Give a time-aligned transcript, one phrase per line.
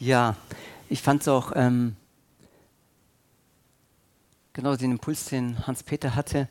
[0.00, 0.34] Ja,
[0.88, 1.94] ich fand es auch ähm,
[4.54, 6.48] genau den Impuls, den Hans-Peter hatte.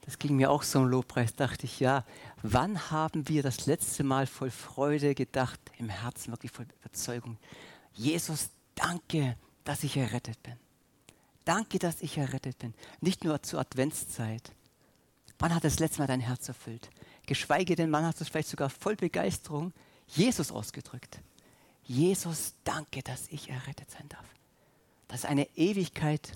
[0.00, 2.06] Das ging mir auch so im Lobpreis, dachte ich, ja,
[2.42, 7.36] wann haben wir das letzte Mal voll Freude gedacht, im Herzen wirklich voll Überzeugung,
[7.92, 10.56] Jesus, danke, dass ich errettet bin.
[11.44, 12.72] Danke, dass ich errettet bin.
[13.02, 14.52] Nicht nur zur Adventszeit.
[15.38, 16.88] Wann hat das letzte Mal dein Herz erfüllt?
[17.26, 19.74] Geschweige denn, wann hast du es vielleicht sogar voll Begeisterung
[20.08, 21.20] Jesus ausgedrückt?
[21.86, 24.24] Jesus, danke, dass ich errettet sein darf.
[25.08, 26.32] Dass eine Ewigkeit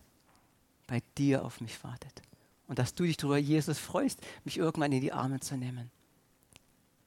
[0.87, 2.23] bei dir auf mich wartet.
[2.67, 5.91] Und dass du dich darüber, Jesus, freust, mich irgendwann in die Arme zu nehmen.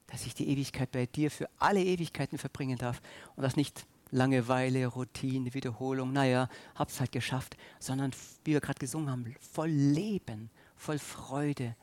[0.08, 3.02] Dass ich die Ewigkeit bei dir für alle Ewigkeiten verbringen darf.
[3.36, 8.12] Und das nicht Langeweile, Routine, Wiederholung, naja, hab's halt geschafft, sondern
[8.44, 11.76] wie wir gerade gesungen haben, voll Leben, voll Freude,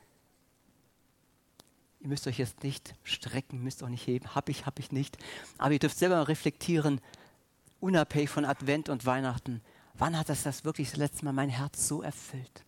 [2.01, 4.33] Ihr müsst euch jetzt nicht strecken, müsst auch nicht heben.
[4.33, 5.17] Hab ich, hab ich nicht.
[5.57, 7.01] Aber ihr dürft selber reflektieren,
[7.81, 9.61] unabhängig von Advent und Weihnachten.
[9.95, 12.63] Wann hat das das wirklich das letzte Mal mein Herz so erfüllt?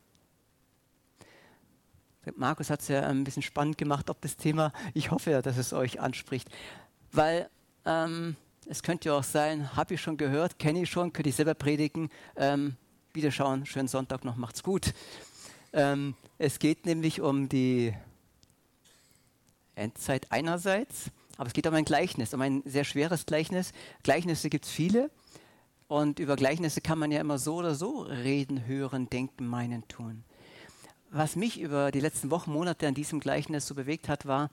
[2.36, 5.58] Markus hat es ja ein bisschen spannend gemacht, ob das Thema, ich hoffe ja, dass
[5.58, 6.50] es euch anspricht.
[7.12, 7.50] Weil
[7.86, 8.36] ähm,
[8.68, 11.54] es könnte ja auch sein, habe ich schon gehört, kenne ich schon, könnte ich selber
[11.54, 12.10] predigen.
[12.36, 12.76] Ähm,
[13.14, 14.94] wieder schauen, schönen Sonntag noch, macht's gut.
[15.74, 17.94] Ähm, es geht nämlich um die
[19.76, 23.72] Endzeit einerseits, aber es geht um ein Gleichnis, um ein sehr schweres Gleichnis.
[24.04, 25.10] Gleichnisse gibt es viele
[25.88, 30.24] und über Gleichnisse kann man ja immer so oder so reden, hören, denken, meinen, tun.
[31.10, 34.50] Was mich über die letzten Wochen, Monate an diesem Gleichnis so bewegt hat, war,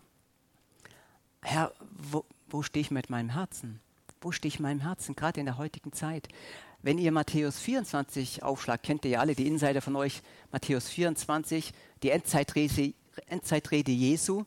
[1.42, 3.80] Herr, wo, wo stehe ich mit meinem Herzen?
[4.20, 6.28] Wo stehe ich mit meinem Herzen, gerade in der heutigen Zeit?
[6.83, 11.73] Wenn ihr Matthäus 24 aufschlagt, kennt ihr ja alle, die Insider von euch, Matthäus 24,
[12.02, 12.95] die Endzeitrede,
[13.27, 14.45] Endzeitrede Jesu,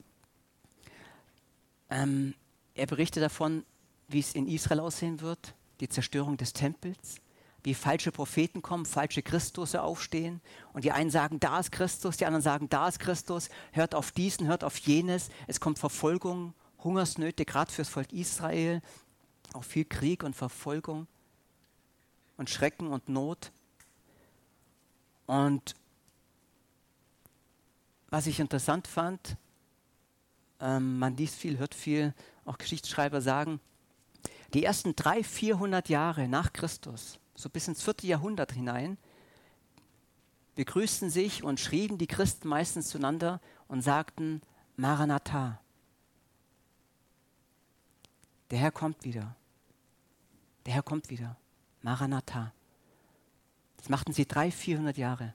[1.92, 2.34] ähm,
[2.74, 3.64] er berichtet davon,
[4.08, 7.18] wie es in Israel aussehen wird, die Zerstörung des Tempels,
[7.64, 10.42] wie falsche Propheten kommen, falsche Christus aufstehen
[10.74, 14.12] und die einen sagen, da ist Christus, die anderen sagen, da ist Christus, hört auf
[14.12, 15.30] diesen, hört auf jenes.
[15.48, 18.82] Es kommt Verfolgung, Hungersnöte, gerade fürs Volk Israel,
[19.54, 21.08] auch viel Krieg und Verfolgung
[22.38, 23.52] und Schrecken und Not.
[25.28, 25.76] Und
[28.10, 29.38] was ich interessant fand,
[30.62, 32.14] ähm, man liest viel, hört viel,
[32.46, 33.60] auch Geschichtsschreiber sagen,
[34.54, 38.98] die ersten 300, 400 Jahre nach Christus, so bis ins vierte Jahrhundert hinein,
[40.56, 44.42] begrüßten sich und schrieben die Christen meistens zueinander und sagten,
[44.76, 45.60] Maranatha,
[48.52, 49.36] der Herr kommt wieder.
[50.66, 51.38] Der Herr kommt wieder.
[51.82, 52.54] Maranatha.
[53.78, 55.34] Das machten sie 300, 400 Jahre.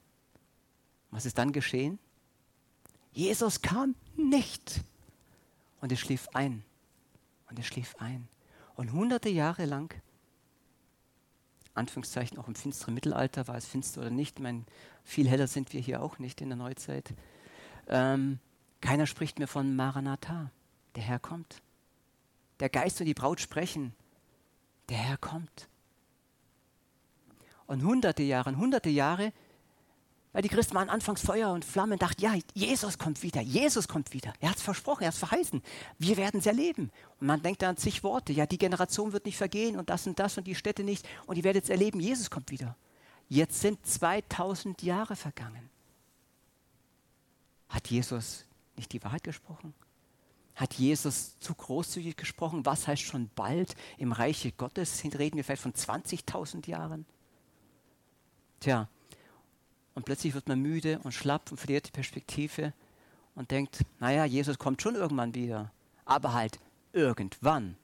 [1.10, 1.98] Was ist dann geschehen?
[3.12, 4.82] Jesus kam nicht.
[5.80, 6.64] Und er schlief ein.
[7.48, 8.28] Und er schlief ein.
[8.74, 9.94] Und hunderte Jahre lang,
[11.74, 14.64] Anführungszeichen auch im finsteren Mittelalter, war es finster oder nicht, ich meine,
[15.04, 17.14] viel heller sind wir hier auch nicht in der Neuzeit.
[17.88, 18.38] Ähm,
[18.80, 20.50] keiner spricht mehr von Maranatha.
[20.94, 21.62] Der Herr kommt.
[22.60, 23.94] Der Geist und die Braut sprechen.
[24.88, 25.68] Der Herr kommt.
[27.66, 29.32] Und hunderte Jahre, hunderte Jahre
[30.36, 33.88] weil die Christen waren anfangs Feuer und Flamme und dachten, ja, Jesus kommt wieder, Jesus
[33.88, 34.34] kommt wieder.
[34.38, 35.62] Er hat es versprochen, er hat es verheißen.
[35.98, 36.90] Wir werden es erleben.
[37.18, 40.18] Und man denkt an zig Worte, ja, die Generation wird nicht vergehen und das und
[40.18, 41.08] das und die Städte nicht.
[41.24, 42.76] Und ihr werdet es erleben, Jesus kommt wieder.
[43.30, 45.70] Jetzt sind 2000 Jahre vergangen.
[47.70, 48.44] Hat Jesus
[48.76, 49.72] nicht die Wahrheit gesprochen?
[50.54, 52.66] Hat Jesus zu großzügig gesprochen?
[52.66, 55.02] Was heißt schon bald im Reiche Gottes?
[55.02, 57.06] Reden wir vielleicht von 20.000 Jahren?
[58.60, 58.90] Tja,
[59.96, 62.74] und plötzlich wird man müde und schlapp und verliert die Perspektive
[63.34, 65.72] und denkt, naja, Jesus kommt schon irgendwann wieder,
[66.04, 66.60] aber halt
[66.92, 67.76] irgendwann,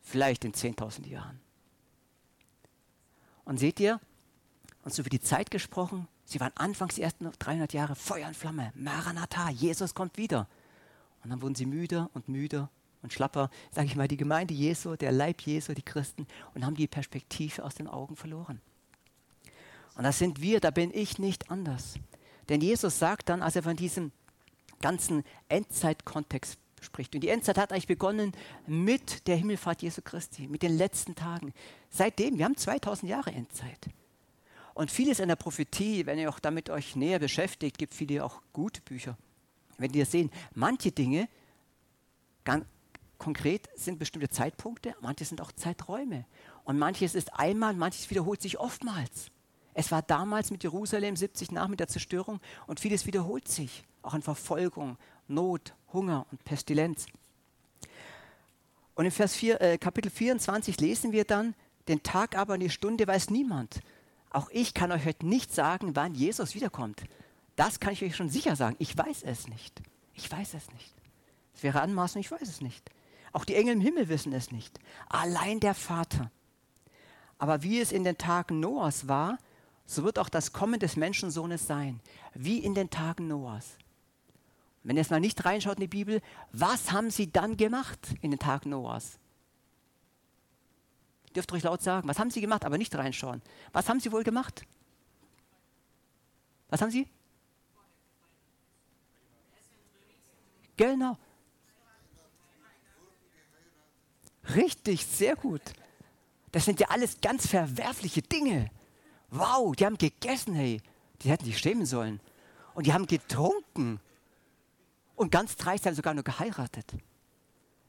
[0.00, 1.38] vielleicht in 10.000 Jahren.
[3.44, 4.00] Und seht ihr,
[4.82, 8.72] uns über die Zeit gesprochen, sie waren anfangs die ersten 300 Jahre Feuer und Flamme,
[8.74, 10.48] Maranatha, Jesus kommt wieder.
[11.22, 12.70] Und dann wurden sie müder und müder
[13.02, 16.74] und schlapper, sage ich mal, die Gemeinde Jesu, der Leib Jesu, die Christen, und haben
[16.74, 18.62] die Perspektive aus den Augen verloren.
[19.94, 21.94] Und das sind wir, da bin ich nicht anders.
[22.48, 24.12] Denn Jesus sagt dann, als er von diesem
[24.80, 28.32] ganzen Endzeitkontext spricht, und die Endzeit hat eigentlich begonnen
[28.66, 31.52] mit der Himmelfahrt Jesu Christi, mit den letzten Tagen.
[31.90, 33.90] Seitdem, wir haben 2000 Jahre Endzeit.
[34.74, 38.40] Und vieles in der Prophetie, wenn ihr auch damit euch näher beschäftigt, gibt viele auch
[38.52, 39.16] gute Bücher.
[39.78, 41.28] Wenn ihr sehen, manche Dinge,
[42.44, 42.64] ganz
[43.18, 46.24] konkret, sind bestimmte Zeitpunkte, manche sind auch Zeiträume.
[46.64, 49.30] Und manches ist einmal, manches wiederholt sich oftmals.
[49.74, 54.14] Es war damals mit Jerusalem 70 nach mit der Zerstörung und vieles wiederholt sich, auch
[54.14, 54.96] in Verfolgung,
[55.28, 57.06] Not, Hunger und Pestilenz.
[58.94, 61.54] Und in Vers 4, äh, Kapitel 24 lesen wir dann,
[61.88, 63.80] den Tag aber und die Stunde weiß niemand.
[64.30, 67.02] Auch ich kann euch heute nicht sagen, wann Jesus wiederkommt.
[67.56, 68.76] Das kann ich euch schon sicher sagen.
[68.78, 69.80] Ich weiß es nicht.
[70.14, 70.94] Ich weiß es nicht.
[71.54, 72.90] Es wäre anmaßend, ich weiß es nicht.
[73.32, 74.78] Auch die Engel im Himmel wissen es nicht.
[75.08, 76.30] Allein der Vater.
[77.38, 79.38] Aber wie es in den Tagen Noahs war,
[79.90, 81.98] so wird auch das Kommen des Menschensohnes sein.
[82.32, 83.76] Wie in den Tagen Noahs.
[84.84, 86.22] Wenn ihr jetzt mal nicht reinschaut in die Bibel,
[86.52, 89.18] was haben sie dann gemacht in den Tagen Noahs?
[91.26, 93.42] Ihr dürft euch laut sagen, was haben sie gemacht, aber nicht reinschauen.
[93.72, 94.62] Was haben sie wohl gemacht?
[96.68, 97.08] Was haben sie?
[100.76, 101.18] Genau.
[104.54, 105.62] Richtig, sehr gut.
[106.52, 108.70] Das sind ja alles ganz verwerfliche Dinge.
[109.30, 110.80] Wow, die haben gegessen, hey.
[111.22, 112.20] Die hätten sich schämen sollen.
[112.74, 114.00] Und die haben getrunken.
[115.14, 116.94] Und ganz dreist haben sogar nur geheiratet.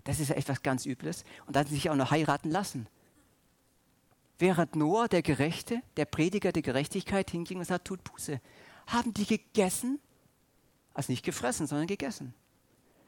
[0.04, 1.24] Das ist ja etwas ganz Übles.
[1.46, 2.88] Und dann sich auch noch heiraten lassen.
[4.38, 8.42] Während Noah, der Gerechte, der Prediger der Gerechtigkeit, hinging und sagte, tut Buße,
[8.88, 10.00] haben die gegessen,
[10.94, 12.34] also nicht gefressen, sondern gegessen.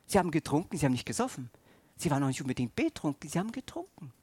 [0.05, 1.49] Sie haben getrunken, sie haben nicht gesoffen.
[1.95, 4.13] Sie waren noch nicht unbedingt betrunken, sie haben getrunken.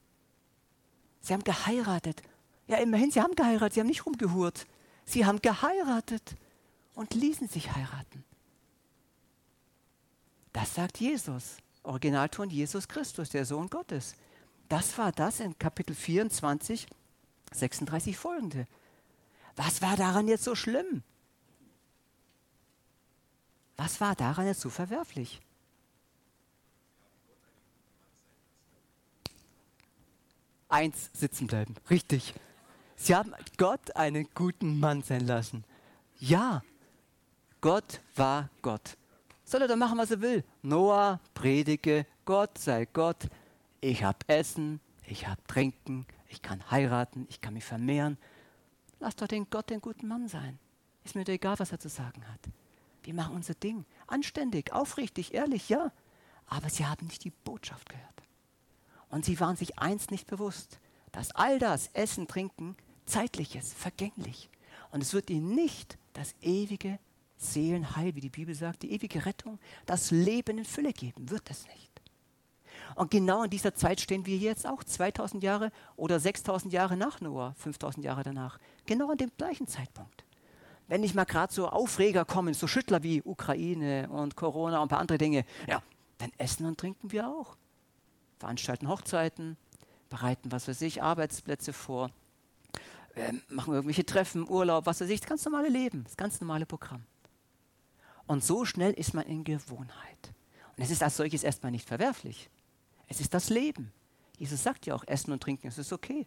[1.21, 2.23] Sie haben geheiratet.
[2.71, 4.65] Ja, immerhin, sie haben geheiratet, sie haben nicht rumgehurt.
[5.05, 6.37] Sie haben geheiratet
[6.95, 8.25] und ließen sich heiraten.
[10.53, 14.15] Das sagt Jesus, Originalton Jesus Christus, der Sohn Gottes.
[14.69, 16.87] Das war das in Kapitel 24,
[17.53, 18.69] 36 folgende.
[19.57, 21.03] Was war daran jetzt so schlimm?
[23.77, 25.41] Was war daran jetzt so verwerflich?
[30.69, 32.33] Eins sitzen bleiben, richtig.
[33.03, 35.65] Sie haben Gott einen guten Mann sein lassen.
[36.19, 36.63] Ja,
[37.63, 38.99] Gott war Gott.
[39.43, 40.45] Soll er doch machen, was er will.
[40.61, 43.17] Noah predige, Gott sei Gott.
[43.81, 48.19] Ich habe Essen, ich habe Trinken, ich kann heiraten, ich kann mich vermehren.
[48.99, 50.59] Lass doch den Gott den guten Mann sein.
[51.03, 52.41] Ist mir doch egal, was er zu sagen hat.
[53.03, 53.87] Wir machen unser Ding.
[54.09, 55.91] Anständig, aufrichtig, ehrlich, ja.
[56.45, 58.23] Aber sie haben nicht die Botschaft gehört.
[59.09, 60.79] Und sie waren sich eins nicht bewusst,
[61.13, 62.77] dass all das Essen, Trinken
[63.07, 64.49] zeitlich ist, vergänglich.
[64.91, 66.99] Und es wird ihnen nicht das ewige
[67.37, 71.31] Seelenheil, wie die Bibel sagt, die ewige Rettung, das Leben in Fülle geben.
[71.31, 71.91] Wird es nicht.
[72.97, 77.21] Und genau in dieser Zeit stehen wir jetzt auch, 2000 Jahre oder 6000 Jahre nach
[77.21, 78.59] Noah, 5000 Jahre danach.
[78.87, 80.25] Genau an dem gleichen Zeitpunkt.
[80.89, 84.89] Wenn nicht mal gerade so Aufreger kommen, so Schüttler wie Ukraine und Corona und ein
[84.89, 85.83] paar andere Dinge, ja,
[86.19, 87.57] dann essen und trinken wir auch.
[88.39, 89.57] Veranstalten Hochzeiten,
[90.09, 92.11] bereiten, was weiß ich, Arbeitsplätze vor,
[93.21, 96.67] äh, machen irgendwelche Treffen, Urlaub, was weiß ich, das ganz normale Leben, das ganz normale
[96.67, 97.05] Programm.
[98.27, 100.33] Und so schnell ist man in Gewohnheit.
[100.77, 102.49] Und es ist als solches erstmal nicht verwerflich.
[103.09, 103.93] Es ist das Leben.
[104.39, 106.25] Jesus sagt ja auch, Essen und Trinken, es ist okay.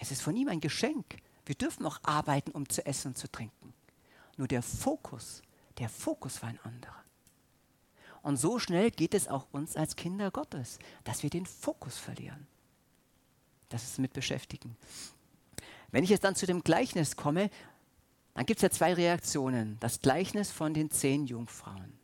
[0.00, 1.16] Es ist von ihm ein Geschenk.
[1.44, 3.74] Wir dürfen auch arbeiten, um zu essen und zu trinken.
[4.36, 5.42] Nur der Fokus,
[5.78, 7.04] der Fokus war ein anderer.
[8.22, 12.46] Und so schnell geht es auch uns als Kinder Gottes, dass wir den Fokus verlieren.
[13.68, 14.76] Das ist mit beschäftigen.
[15.90, 17.50] Wenn ich jetzt dann zu dem Gleichnis komme,
[18.34, 19.78] dann gibt es ja zwei Reaktionen.
[19.80, 21.98] Das Gleichnis von den zehn Jungfrauen.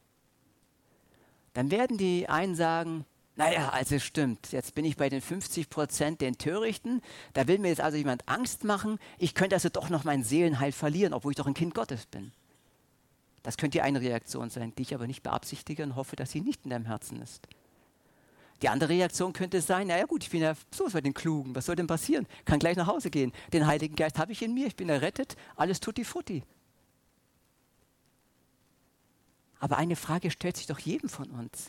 [1.53, 3.05] Dann werden die einen sagen,
[3.37, 7.01] naja, also stimmt, jetzt bin ich bei den 50 Prozent den Törichten,
[7.33, 10.73] da will mir jetzt also jemand Angst machen, ich könnte also doch noch mein Seelenheil
[10.73, 12.33] verlieren, obwohl ich doch ein Kind Gottes bin.
[13.43, 16.65] Das könnte eine Reaktion sein, die ich aber nicht beabsichtige und hoffe, dass sie nicht
[16.65, 17.47] in deinem Herzen ist.
[18.65, 21.67] Die andere Reaktion könnte sein, naja gut, ich bin ja so bei den Klugen, was
[21.67, 22.27] soll denn passieren?
[22.47, 23.31] Kann gleich nach Hause gehen.
[23.53, 26.43] Den Heiligen Geist habe ich in mir, ich bin errettet, alles tutti frutti.
[29.59, 31.69] Aber eine Frage stellt sich doch jedem von uns.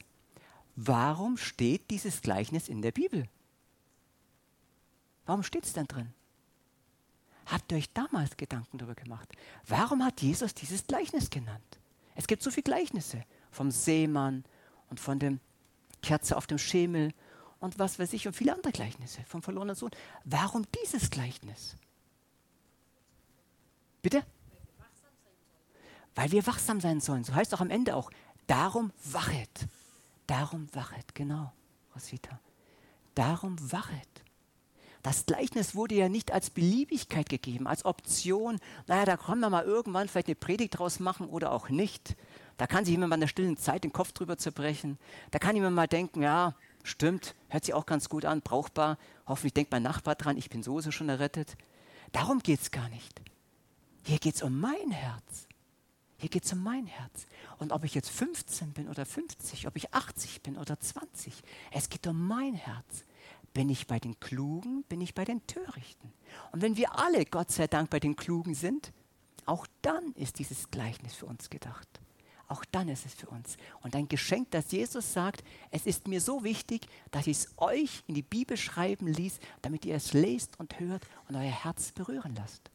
[0.78, 3.28] Warum steht dieses Gleichnis in der Bibel?
[5.26, 6.14] Warum steht es denn drin?
[7.48, 9.28] Habt ihr euch damals Gedanken darüber gemacht?
[9.68, 11.78] Warum hat Jesus dieses Gleichnis genannt?
[12.16, 14.46] Es gibt so viele Gleichnisse vom Seemann
[14.90, 15.42] und von dem
[16.06, 17.14] Kerze auf dem Schemel
[17.60, 19.92] und was weiß ich und viele andere Gleichnisse vom verlorenen Sohn.
[20.24, 21.76] Warum dieses Gleichnis?
[24.04, 24.24] Bitte?
[26.14, 27.24] Weil wir wachsam sein sollen.
[27.24, 28.12] So heißt auch am Ende auch,
[28.46, 29.68] darum wachet.
[30.28, 31.52] Darum wachet, genau,
[31.96, 32.40] Roswitha.
[33.16, 34.08] Darum wachet.
[35.02, 38.60] Das Gleichnis wurde ja nicht als Beliebigkeit gegeben, als Option.
[38.88, 42.16] Naja, da können wir mal irgendwann vielleicht eine Predigt draus machen oder auch nicht.
[42.58, 44.98] Da kann sich jemand mal in der stillen Zeit den Kopf drüber zerbrechen.
[45.32, 48.98] Da kann jemand mal denken, ja, stimmt, hört sich auch ganz gut an, brauchbar.
[49.28, 51.58] Hoffentlich denkt mein Nachbar dran, ich bin sowieso schon errettet.
[52.12, 53.22] Darum geht es gar nicht.
[54.04, 55.48] Hier geht es um mein Herz.
[56.18, 57.26] Hier geht es um mein Herz.
[57.58, 61.34] Und ob ich jetzt 15 bin oder 50, ob ich 80 bin oder 20,
[61.72, 63.04] es geht um mein Herz.
[63.54, 66.14] Bin ich bei den Klugen, bin ich bei den Törichten.
[66.52, 68.94] Und wenn wir alle, Gott sei Dank, bei den Klugen sind,
[69.46, 71.88] auch dann ist dieses Gleichnis für uns gedacht.
[72.48, 73.58] Auch dann ist es für uns.
[73.82, 78.04] Und ein Geschenk, dass Jesus sagt, es ist mir so wichtig, dass ich es euch
[78.08, 82.36] in die Bibel schreiben ließ, damit ihr es lest und hört und euer Herz berühren
[82.36, 82.70] lasst.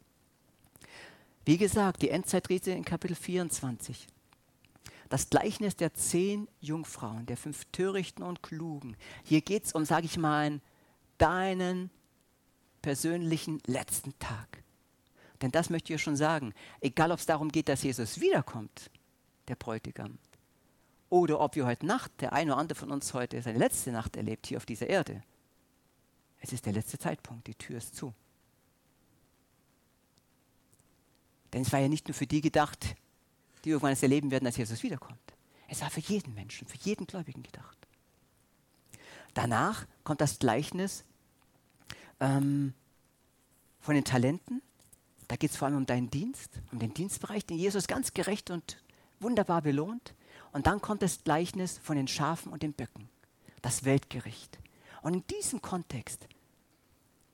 [1.44, 4.08] Wie gesagt, die Endzeitrede in Kapitel 24.
[5.08, 8.96] Das Gleichnis der zehn Jungfrauen, der fünf Törichten und Klugen.
[9.24, 10.60] Hier geht es um, sage ich mal,
[11.18, 11.90] deinen
[12.82, 14.62] persönlichen letzten Tag.
[15.42, 16.54] Denn das möchte ich schon sagen.
[16.80, 18.90] Egal, ob es darum geht, dass Jesus wiederkommt,
[19.48, 20.18] der Bräutigam,
[21.10, 24.16] oder ob wir heute Nacht, der eine oder andere von uns heute seine letzte Nacht
[24.16, 25.22] erlebt hier auf dieser Erde.
[26.38, 28.14] Es ist der letzte Zeitpunkt, die Tür ist zu.
[31.52, 32.94] Denn es war ja nicht nur für die gedacht,
[33.64, 35.18] die irgendwann es erleben werden, dass Jesus wiederkommt.
[35.68, 37.76] Es war für jeden Menschen, für jeden Gläubigen gedacht.
[39.34, 41.04] Danach kommt das Gleichnis
[42.20, 42.72] ähm,
[43.80, 44.62] von den Talenten.
[45.26, 48.50] Da geht es vor allem um deinen Dienst, um den Dienstbereich, den Jesus ganz gerecht
[48.50, 48.82] und
[49.20, 50.14] wunderbar belohnt.
[50.52, 53.08] Und dann kommt das Gleichnis von den Schafen und den Böcken,
[53.62, 54.58] das Weltgericht.
[55.02, 56.26] Und in diesem Kontext,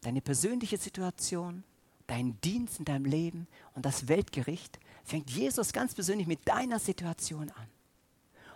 [0.02, 1.64] deine persönliche Situation,
[2.06, 7.50] dein Dienst in deinem Leben und das Weltgericht, fängt Jesus ganz persönlich mit deiner Situation
[7.50, 7.68] an.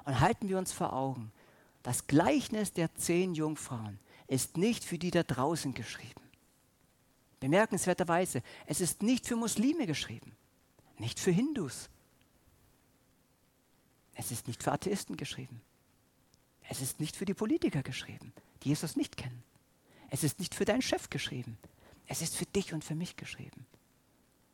[0.04, 1.32] Und halten wir uns vor Augen,
[1.82, 6.20] das Gleichnis der zehn Jungfrauen ist nicht für die da draußen geschrieben.
[7.40, 10.36] Bemerkenswerterweise, es ist nicht für Muslime geschrieben,
[10.98, 11.88] nicht für Hindus.
[14.20, 15.62] Es ist nicht für Atheisten geschrieben.
[16.68, 19.42] Es ist nicht für die Politiker geschrieben, die Jesus nicht kennen.
[20.10, 21.56] Es ist nicht für deinen Chef geschrieben.
[22.06, 23.64] Es ist für dich und für mich geschrieben.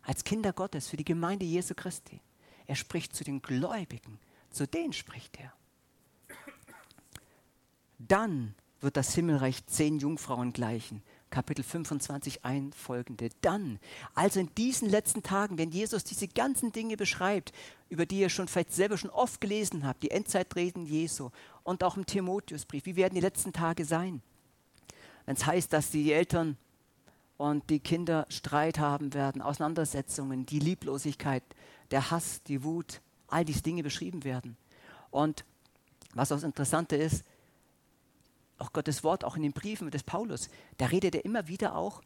[0.03, 2.21] Als Kinder Gottes, für die Gemeinde Jesu Christi.
[2.69, 4.21] Er spricht zu den Gläubigen.
[4.51, 5.53] Zu denen spricht er.
[7.99, 11.03] Dann wird das Himmelreich zehn Jungfrauen gleichen.
[11.37, 13.29] Kapitel 25 einfolgende.
[13.43, 13.79] Dann,
[14.15, 17.53] also in diesen letzten Tagen, wenn Jesus diese ganzen Dinge beschreibt,
[17.91, 21.29] über die ihr schon vielleicht selber schon oft gelesen habt, die Endzeitreden Jesu
[21.63, 24.23] und auch im Timotheusbrief, wie werden die letzten Tage sein?
[25.27, 26.57] Wenn es heißt, dass die Eltern
[27.37, 31.43] und die Kinder Streit haben werden, Auseinandersetzungen, die Lieblosigkeit,
[31.91, 34.57] der Hass, die Wut, all diese Dinge beschrieben werden.
[35.11, 35.45] Und
[36.15, 37.27] was auch das Interessante ist,
[38.59, 40.49] auch Gottes Wort, auch in den Briefen des Paulus,
[40.79, 42.03] da redet er immer wieder auch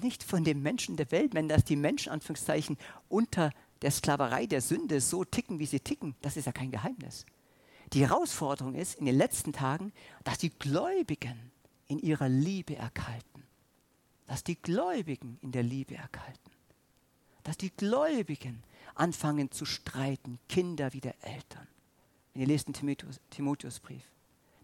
[0.00, 2.76] nicht von den Menschen der Welt, wenn das die Menschen, Anführungszeichen,
[3.08, 3.50] unter
[3.82, 7.26] der Sklaverei der Sünde so ticken, wie sie ticken, das ist ja kein Geheimnis.
[7.92, 9.92] Die Herausforderung ist in den letzten Tagen,
[10.24, 11.52] dass die Gläubigen
[11.86, 13.34] in ihrer Liebe erkalten
[14.26, 16.52] dass die Gläubigen in der Liebe erkalten.
[17.42, 18.62] Dass die Gläubigen
[18.94, 21.66] anfangen zu streiten, Kinder wie der Eltern.
[22.32, 24.02] Wenn ihr lest den Timotheus, Timotheusbrief,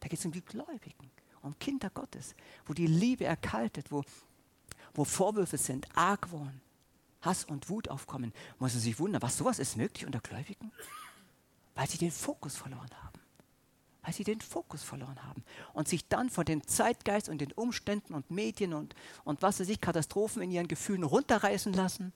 [0.00, 1.11] da geht es um die Gläubigen,
[1.42, 2.35] um Kinder Gottes,
[2.66, 4.04] wo die Liebe erkaltet, wo,
[4.95, 6.61] wo Vorwürfe sind, Argwohn,
[7.23, 8.33] Hass und Wut aufkommen.
[8.59, 10.73] Muss man sich wundern, was sowas ist möglich unter Gläubigen?
[11.75, 13.11] Weil sie den Fokus verloren haben
[14.02, 18.14] weil sie den Fokus verloren haben und sich dann von dem Zeitgeist und den Umständen
[18.14, 22.12] und Medien und, und was weiß ich, Katastrophen in ihren Gefühlen runterreißen lassen,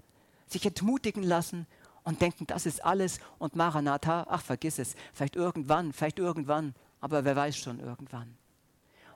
[0.47, 1.67] sich entmutigen lassen
[2.03, 6.75] und denken, das ist alles und Maranatha, ach vergiss es, vielleicht irgendwann, vielleicht irgendwann,
[7.05, 8.35] aber wer weiß schon irgendwann.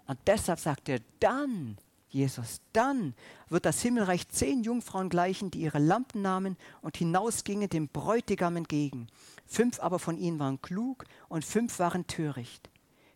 [0.06, 1.78] Und deshalb sagt er, dann,
[2.10, 3.14] Jesus, dann
[3.48, 9.06] wird das Himmelreich zehn Jungfrauen gleichen, die ihre Lampen nahmen und hinausgingen dem Bräutigam entgegen.
[9.46, 12.68] Fünf aber von ihnen waren klug und fünf waren töricht.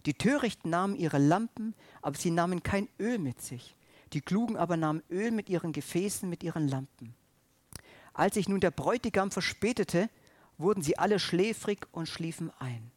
[0.06, 3.76] Die Törichten nahmen ihre Lampen, aber sie nahmen kein Öl mit sich.
[4.14, 7.14] Die Klugen aber nahmen Öl mit ihren Gefäßen, mit ihren Lampen.
[8.14, 10.08] Als sich nun der Bräutigam verspätete,
[10.56, 12.90] wurden sie alle schläfrig und schliefen ein.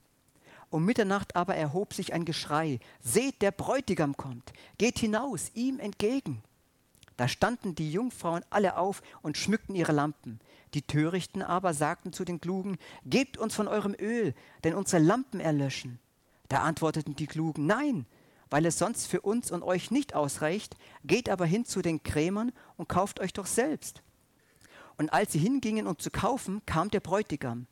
[0.75, 2.81] Um Mitternacht aber erhob sich ein Geschrei.
[2.99, 4.51] Seht, der Bräutigam kommt.
[4.77, 6.43] Geht hinaus, ihm entgegen.
[7.15, 10.41] Da standen die Jungfrauen alle auf und schmückten ihre Lampen.
[10.73, 14.33] Die Törichten aber sagten zu den Klugen, Gebt uns von eurem Öl,
[14.65, 15.97] denn unsere Lampen erlöschen.
[16.49, 18.05] Da antworteten die Klugen, Nein,
[18.49, 22.51] weil es sonst für uns und euch nicht ausreicht, geht aber hin zu den Krämern
[22.75, 24.01] und kauft euch doch selbst.
[24.97, 27.65] Und als sie hingingen, um zu kaufen, kam der Bräutigam.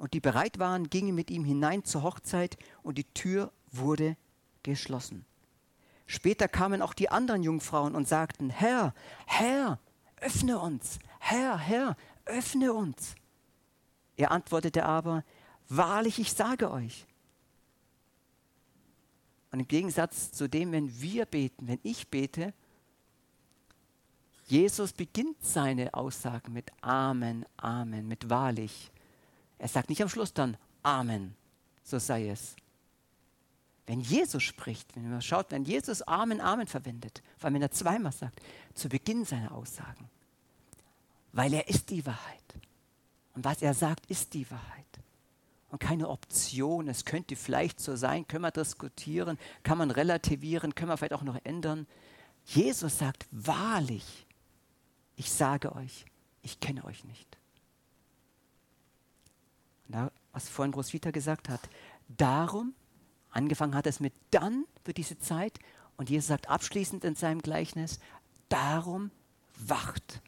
[0.00, 4.16] Und die bereit waren, gingen mit ihm hinein zur Hochzeit, und die Tür wurde
[4.62, 5.26] geschlossen.
[6.06, 8.94] Später kamen auch die anderen Jungfrauen und sagten, Herr,
[9.26, 9.78] Herr,
[10.16, 13.14] öffne uns, Herr, Herr, öffne uns.
[14.16, 15.22] Er antwortete aber,
[15.68, 17.06] wahrlich, ich sage euch.
[19.52, 22.54] Und im Gegensatz zu dem, wenn wir beten, wenn ich bete,
[24.46, 28.90] Jesus beginnt seine Aussagen mit Amen, Amen, mit wahrlich.
[29.60, 31.34] Er sagt nicht am Schluss dann Amen,
[31.84, 32.56] so sei es.
[33.86, 37.70] Wenn Jesus spricht, wenn man schaut, wenn Jesus Amen, Amen verwendet, vor allem wenn er
[37.70, 38.40] zweimal sagt,
[38.72, 40.08] zu Beginn seiner Aussagen,
[41.32, 42.54] weil er ist die Wahrheit.
[43.34, 44.86] Und was er sagt, ist die Wahrheit.
[45.68, 50.90] Und keine Option, es könnte vielleicht so sein, können wir diskutieren, kann man relativieren, können
[50.90, 51.86] wir vielleicht auch noch ändern.
[52.46, 54.26] Jesus sagt wahrlich,
[55.16, 56.06] ich sage euch,
[56.42, 57.39] ich kenne euch nicht.
[59.92, 61.60] Und was vorhin Roswitha gesagt hat,
[62.08, 62.74] darum,
[63.30, 65.58] angefangen hat es mit dann für diese Zeit,
[65.96, 67.98] und Jesus sagt abschließend in seinem Gleichnis,
[68.48, 69.10] darum
[69.58, 70.22] wacht.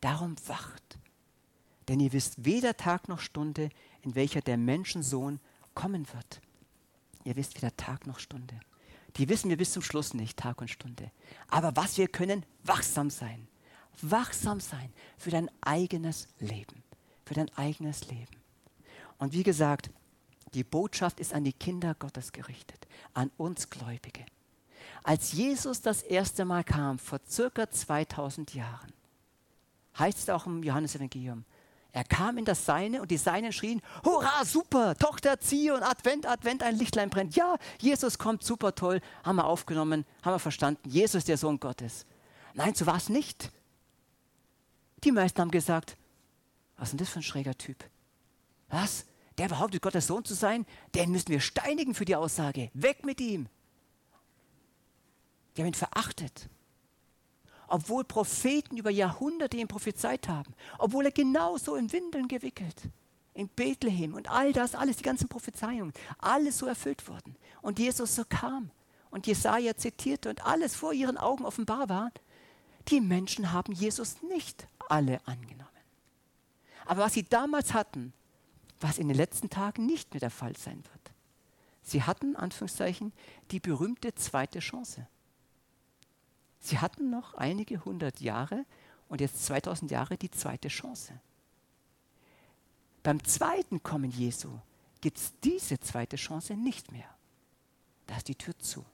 [0.00, 0.98] Darum wacht.
[1.88, 3.68] Denn ihr wisst weder Tag noch Stunde,
[4.02, 5.40] in welcher der Menschensohn
[5.74, 6.40] kommen wird.
[7.24, 8.58] Ihr wisst weder Tag noch Stunde.
[9.16, 11.10] Die wissen wir bis zum Schluss nicht, Tag und Stunde.
[11.48, 13.48] Aber was wir können, wachsam sein.
[14.00, 16.82] Wachsam sein für dein eigenes Leben.
[17.24, 18.37] Für dein eigenes Leben.
[19.18, 19.90] Und wie gesagt,
[20.54, 24.24] die Botschaft ist an die Kinder Gottes gerichtet, an uns Gläubige.
[25.02, 28.92] Als Jesus das erste Mal kam, vor circa 2000 Jahren,
[29.98, 31.44] heißt es auch im Johannesevangelium,
[31.92, 36.62] er kam in das Seine und die Seinen schrien, Hurra, super, Tochter Zion, Advent, Advent,
[36.62, 37.34] ein Lichtlein brennt.
[37.34, 42.06] Ja, Jesus kommt, super toll, haben wir aufgenommen, haben wir verstanden, Jesus der Sohn Gottes.
[42.54, 43.50] Nein, so war es nicht.
[45.02, 45.96] Die meisten haben gesagt,
[46.76, 47.84] was ist denn das für ein schräger Typ?
[48.68, 49.06] Was?
[49.38, 50.66] Der behauptet, Gottes Sohn zu sein?
[50.94, 52.70] Den müssen wir steinigen für die Aussage.
[52.74, 53.48] Weg mit ihm.
[55.56, 56.48] Die haben ihn verachtet
[57.68, 62.76] obwohl Propheten über Jahrhunderte ihm prophezeit haben, obwohl er genauso in Windeln gewickelt,
[63.34, 67.36] in Bethlehem und all das, alles, die ganzen Prophezeiungen, alles so erfüllt wurden.
[67.62, 68.70] Und Jesus so kam
[69.10, 72.10] und Jesaja zitierte und alles vor ihren Augen offenbar war.
[72.88, 75.68] Die Menschen haben Jesus nicht alle angenommen.
[76.86, 78.14] Aber was sie damals hatten,
[78.80, 81.12] was in den letzten Tagen nicht mehr der Fall sein wird.
[81.82, 83.12] Sie hatten, Anführungszeichen,
[83.50, 85.06] die berühmte zweite Chance.
[86.60, 88.64] Sie hatten noch einige hundert Jahre
[89.08, 91.18] und jetzt 2000 Jahre die zweite Chance.
[93.02, 94.50] Beim zweiten Kommen Jesu
[95.00, 97.08] gibt es diese zweite Chance nicht mehr.
[98.06, 98.84] Da ist die Tür zu.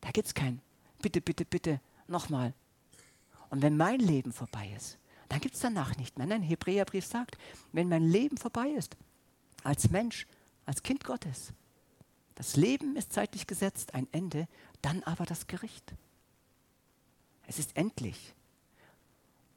[0.00, 0.60] Da gibt es kein
[1.00, 2.52] Bitte, bitte, bitte, nochmal.
[3.50, 6.26] Und wenn mein Leben vorbei ist, dann gibt es danach nicht mehr.
[6.26, 7.36] Nein, Hebräerbrief sagt,
[7.72, 8.96] wenn mein Leben vorbei ist,
[9.62, 10.26] als Mensch,
[10.64, 11.52] als Kind Gottes,
[12.34, 14.46] das Leben ist zeitlich gesetzt, ein Ende,
[14.80, 15.94] dann aber das Gericht.
[17.46, 18.34] Es ist endlich.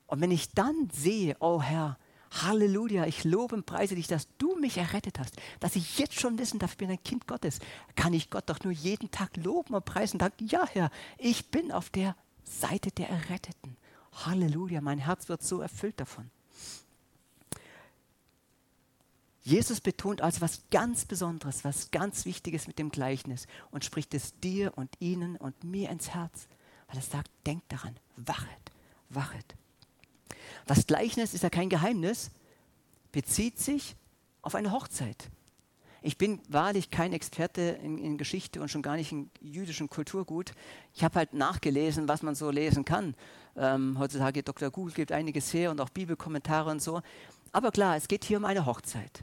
[0.07, 1.97] Und wenn ich dann sehe, oh Herr,
[2.31, 6.39] Halleluja, ich lobe und preise dich, dass du mich errettet hast, dass ich jetzt schon
[6.39, 7.60] wissen darf, ich bin ein Kind Gottes,
[7.95, 11.49] kann ich Gott doch nur jeden Tag loben und preisen und sagen, ja Herr, ich
[11.49, 13.77] bin auf der Seite der Erretteten.
[14.13, 16.30] Halleluja, mein Herz wird so erfüllt davon.
[19.43, 24.39] Jesus betont also was ganz Besonderes, was ganz Wichtiges mit dem Gleichnis und spricht es
[24.39, 26.47] dir und ihnen und mir ins Herz.
[26.88, 28.71] Weil er sagt, denkt daran, wachet,
[29.10, 29.56] wachet.
[30.67, 32.30] Das Gleichnis ist ja kein Geheimnis,
[33.12, 33.95] bezieht sich
[34.43, 35.30] auf eine Hochzeit.
[36.03, 40.53] Ich bin wahrlich kein Experte in, in, Geschichte und schon gar nicht in jüdischem Kulturgut.
[40.95, 43.13] Ich habe halt nachgelesen, was man so lesen kann.
[43.55, 44.71] Ähm, heutzutage Dr.
[44.71, 47.01] Google gibt einiges her und auch Bibelkommentare und so.
[47.51, 49.21] Aber klar, es geht hier um eine Hochzeit.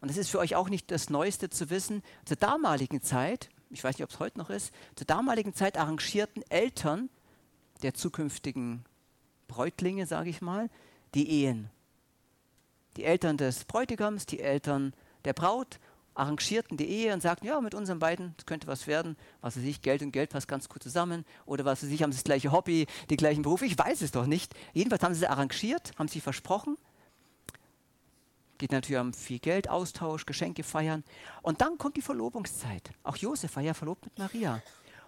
[0.00, 2.02] Und es ist für euch auch nicht das Neueste zu wissen.
[2.24, 6.42] Zur damaligen Zeit, ich weiß nicht, ob es heute noch ist, zur damaligen Zeit arrangierten
[6.50, 7.08] Eltern
[7.82, 8.84] der zukünftigen
[9.46, 10.70] Bräutlinge, sage ich mal,
[11.14, 11.70] die Ehen.
[12.96, 14.92] Die Eltern des Bräutigams, die Eltern
[15.24, 15.78] der Braut
[16.14, 19.64] arrangierten die Ehe und sagten, ja, mit unseren beiden, das könnte was werden, was weiß
[19.64, 22.24] ich, Geld und Geld passt ganz gut zusammen oder was weiß ich, haben sie das
[22.24, 24.54] gleiche Hobby, die gleichen Berufe, ich weiß es doch nicht.
[24.72, 26.76] Jedenfalls haben sie arrangiert, haben sie versprochen
[28.60, 31.02] geht natürlich um viel Geld, Austausch, Geschenke feiern.
[31.42, 32.90] Und dann kommt die Verlobungszeit.
[33.02, 34.62] Auch Josef war ja verlobt mit Maria.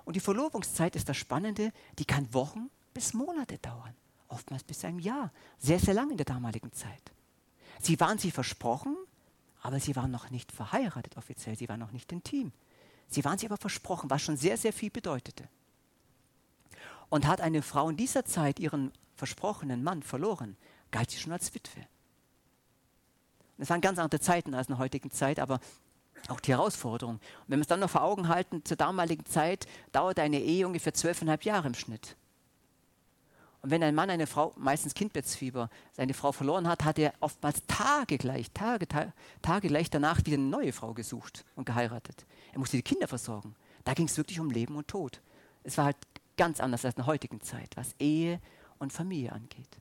[0.05, 3.95] Und die Verlobungszeit ist das Spannende, die kann Wochen bis Monate dauern.
[4.29, 5.31] Oftmals bis ein Jahr.
[5.59, 7.13] Sehr, sehr lang in der damaligen Zeit.
[7.81, 8.97] Sie waren sie versprochen,
[9.63, 11.57] aber sie waren noch nicht verheiratet offiziell.
[11.57, 12.53] Sie waren noch nicht intim.
[13.09, 15.49] Sie waren sie aber versprochen, was schon sehr, sehr viel bedeutete.
[17.09, 20.57] Und hat eine Frau in dieser Zeit ihren versprochenen Mann verloren,
[20.91, 21.87] galt sie schon als Witwe.
[23.59, 25.61] Das waren ganz andere Zeiten als in der heutigen Zeit, aber
[26.29, 27.17] auch die Herausforderung.
[27.17, 30.67] Und wenn wir es dann noch vor Augen halten, zur damaligen Zeit dauerte eine Ehe
[30.67, 32.17] ungefähr zwölfeinhalb Jahre im Schnitt.
[33.63, 37.63] Und wenn ein Mann eine Frau, meistens Kindbettsfieber, seine Frau verloren hat, hat er oftmals
[37.67, 42.27] Tage gleich, Tage, Tage, Tage gleich danach wieder eine neue Frau gesucht und geheiratet.
[42.53, 43.55] Er musste die Kinder versorgen.
[43.85, 45.23] Da ging es wirklich um Leben und Tod.
[45.63, 45.97] Es war halt
[46.37, 48.41] ganz anders als in der heutigen Zeit, was Ehe
[48.79, 49.79] und Familie angeht.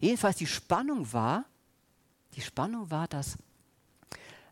[0.00, 1.44] Jedenfalls die Spannung war,
[2.36, 3.38] Die Spannung war, dass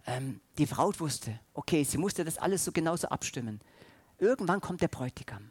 [0.06, 3.60] ähm, die Braut wusste, okay, sie musste das alles so genauso abstimmen.
[4.18, 5.50] Irgendwann kommt der Bräutigam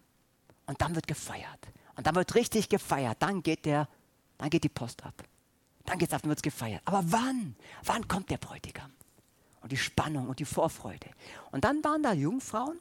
[0.65, 1.67] und dann wird gefeiert.
[1.95, 3.17] Und dann wird richtig gefeiert.
[3.19, 3.87] Dann geht, der,
[4.37, 5.13] dann geht die Post ab.
[5.85, 6.81] Dann geht's ab, dann wird's gefeiert.
[6.85, 7.55] Aber wann?
[7.83, 8.91] Wann kommt der Bräutigam?
[9.61, 11.09] Und die Spannung und die Vorfreude.
[11.51, 12.79] Und dann waren da Jungfrauen,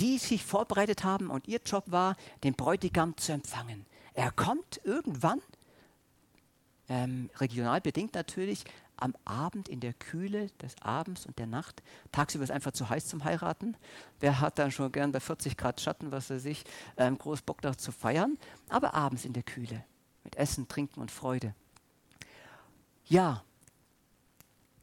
[0.00, 3.86] die sich vorbereitet haben und ihr Job war, den Bräutigam zu empfangen.
[4.14, 5.40] Er kommt irgendwann,
[6.88, 8.64] ähm, regional bedingt natürlich,
[9.02, 11.82] am Abend in der Kühle des Abends und der Nacht.
[12.12, 13.76] Tagsüber ist einfach zu heiß zum Heiraten.
[14.20, 16.64] Wer hat dann schon gern bei 40 Grad Schatten, was er sich,
[16.96, 18.38] ähm, groß Bock darauf zu feiern?
[18.68, 19.84] Aber abends in der Kühle
[20.22, 21.54] mit Essen, Trinken und Freude.
[23.06, 23.42] Ja,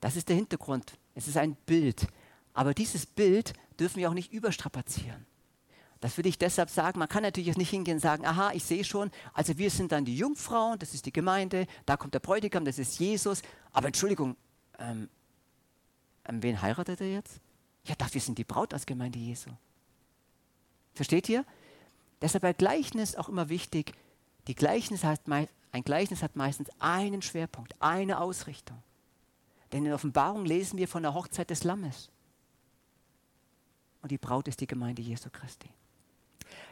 [0.02, 0.98] das ist der Hintergrund.
[1.16, 2.08] Es ist ein Bild.
[2.54, 5.26] Aber dieses Bild dürfen wir auch nicht überstrapazieren.
[6.02, 8.64] Das würde ich deshalb sagen, man kann natürlich jetzt nicht hingehen und sagen, aha, ich
[8.64, 12.20] sehe schon, also wir sind dann die Jungfrauen, das ist die Gemeinde, da kommt der
[12.20, 13.42] Bräutigam, das ist Jesus.
[13.74, 14.38] Aber Entschuldigung,
[14.78, 15.10] ähm,
[16.26, 17.42] ähm, wen heiratet er jetzt?
[17.84, 19.50] Ja, dafür sind die Braut als Gemeinde Jesu.
[20.94, 21.46] Versteht ihr?
[22.22, 23.94] Deshalb bei Gleichnis auch immer wichtig,
[24.48, 28.82] die Gleichnis hat ein Gleichnis hat meistens einen Schwerpunkt, eine Ausrichtung.
[29.72, 32.10] Denn in der Offenbarung lesen wir von der Hochzeit des Lammes.
[34.02, 35.70] Und die Braut ist die Gemeinde Jesu Christi.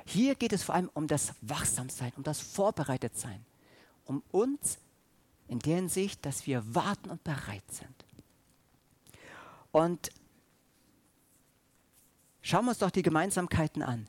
[0.09, 3.43] Hier geht es vor allem um das Wachsamsein, um das Vorbereitetsein,
[4.05, 4.77] um uns
[5.49, 8.05] in der Hinsicht, dass wir warten und bereit sind.
[9.73, 10.09] Und
[12.41, 14.07] schauen wir uns doch die Gemeinsamkeiten an.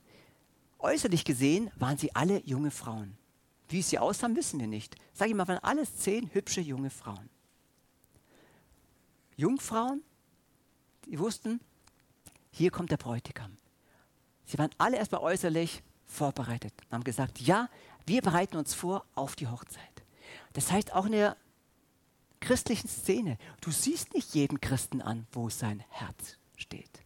[0.78, 3.18] Äußerlich gesehen waren sie alle junge Frauen.
[3.68, 4.94] Wie sie aussahen, wissen wir nicht.
[5.14, 7.28] Sag ich mal, waren alles zehn hübsche junge Frauen.
[9.37, 10.04] Jungfrauen,
[11.06, 11.61] die wussten,
[12.52, 13.56] hier kommt der Bräutigam.
[14.44, 17.68] Sie waren alle erstmal äußerlich vorbereitet und haben gesagt, ja,
[18.07, 19.83] wir bereiten uns vor auf die Hochzeit.
[20.55, 21.37] Das heißt, auch in der
[22.40, 27.03] christlichen Szene, du siehst nicht jeden Christen an, wo sein Herz steht,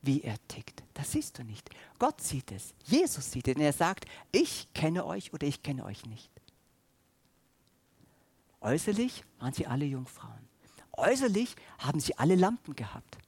[0.00, 0.82] wie er tickt.
[0.94, 1.70] Das siehst du nicht.
[1.98, 2.74] Gott sieht es.
[2.84, 3.56] Jesus sieht es.
[3.56, 6.30] Und er sagt, ich kenne euch oder ich kenne euch nicht.
[8.60, 10.48] Äußerlich waren sie alle Jungfrauen.
[10.92, 13.18] Äußerlich haben sie alle Lampen gehabt.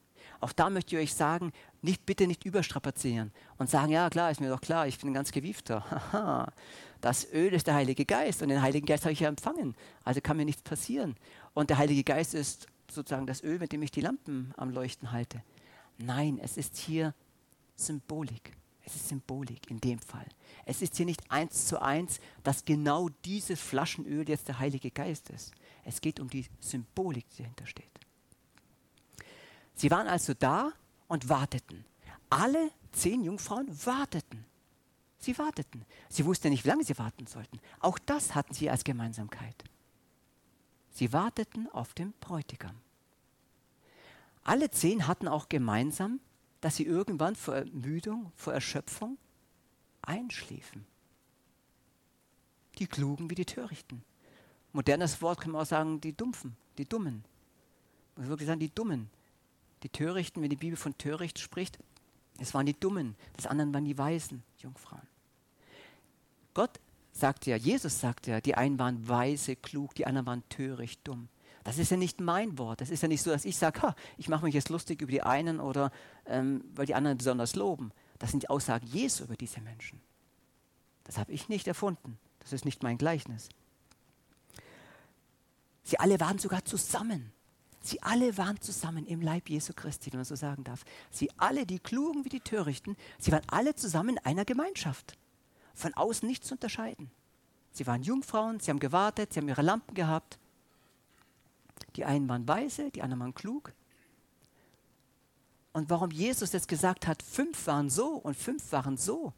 [0.41, 4.41] Auch da möchte ich euch sagen, nicht, bitte nicht überstrapazieren und sagen, ja klar, ist
[4.41, 6.53] mir doch klar, ich bin ein ganz gewiefter.
[7.01, 10.21] das Öl ist der Heilige Geist und den Heiligen Geist habe ich ja empfangen, also
[10.21, 11.17] kann mir nichts passieren.
[11.53, 15.13] Und der Heilige Geist ist sozusagen das Öl, mit dem ich die Lampen am Leuchten
[15.13, 15.43] halte.
[15.99, 17.15] Nein, es ist hier
[17.77, 18.57] Symbolik.
[18.87, 20.27] Es ist Symbolik in dem Fall.
[20.67, 25.31] Es ist hier nicht eins zu eins, dass genau dieses Flaschenöl jetzt der Heilige Geist
[25.31, 25.53] ist.
[25.85, 27.94] Es geht um die Symbolik, die dahinter steht.
[29.75, 30.73] Sie waren also da
[31.09, 31.85] und warteten.
[32.31, 34.45] Alle zehn Jungfrauen warteten.
[35.19, 35.85] Sie warteten.
[36.09, 37.59] Sie wussten nicht, wie lange sie warten sollten.
[37.81, 39.65] Auch das hatten sie als Gemeinsamkeit.
[40.91, 42.77] Sie warteten auf den Bräutigam.
[44.45, 46.21] Alle zehn hatten auch gemeinsam,
[46.61, 49.19] dass sie irgendwann vor Ermüdung, vor Erschöpfung
[50.03, 50.87] einschliefen.
[52.79, 54.05] Die Klugen wie die Törichten.
[54.73, 57.25] Modernes Wort kann man auch sagen, die Dumpfen, die Dummen.
[58.15, 59.09] Man muss wirklich sagen, die Dummen.
[59.85, 61.79] Die Törichten, wenn die Bibel von Töricht spricht,
[62.41, 65.07] es waren die Dummen, das anderen waren die Weisen, Jungfrauen.
[66.55, 66.81] Gott
[67.13, 71.29] sagt ja, Jesus sagt ja, die einen waren weise, klug, die anderen waren töricht, dumm.
[71.65, 72.81] Das ist ja nicht mein Wort.
[72.81, 75.23] Das ist ja nicht so, dass ich sage, ich mache mich jetzt lustig über die
[75.23, 75.93] einen oder
[76.27, 77.93] ähm, weil die anderen besonders loben.
[78.19, 80.01] Das sind die Aussagen Jesu über diese Menschen.
[81.05, 82.19] Das habe ich nicht erfunden.
[82.41, 83.49] Das ist nicht mein Gleichnis.
[85.85, 87.33] Sie alle waren sogar zusammen.
[87.85, 90.87] Sie alle waren zusammen im Leib Jesu Christi, wenn man so sagen darf.
[91.11, 95.19] Sie alle, die Klugen wie die Törichten, sie waren alle zusammen in einer Gemeinschaft.
[95.75, 97.11] Von außen nicht zu unterscheiden.
[97.73, 100.39] Sie waren Jungfrauen, sie haben gewartet, sie haben ihre Lampen gehabt.
[101.97, 103.75] Die einen waren weise, die anderen waren klug.
[105.75, 109.35] Und warum Jesus jetzt gesagt hat, fünf waren so und fünf waren so,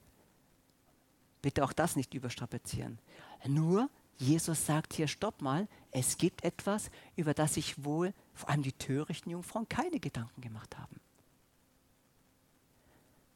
[1.43, 3.01] bitte auch das nicht überstrapazieren.
[3.45, 8.63] Nur Jesus sagt hier, stopp mal, es gibt etwas, über das sich wohl vor allem
[8.63, 11.01] die törichten Jungfrauen keine Gedanken gemacht haben.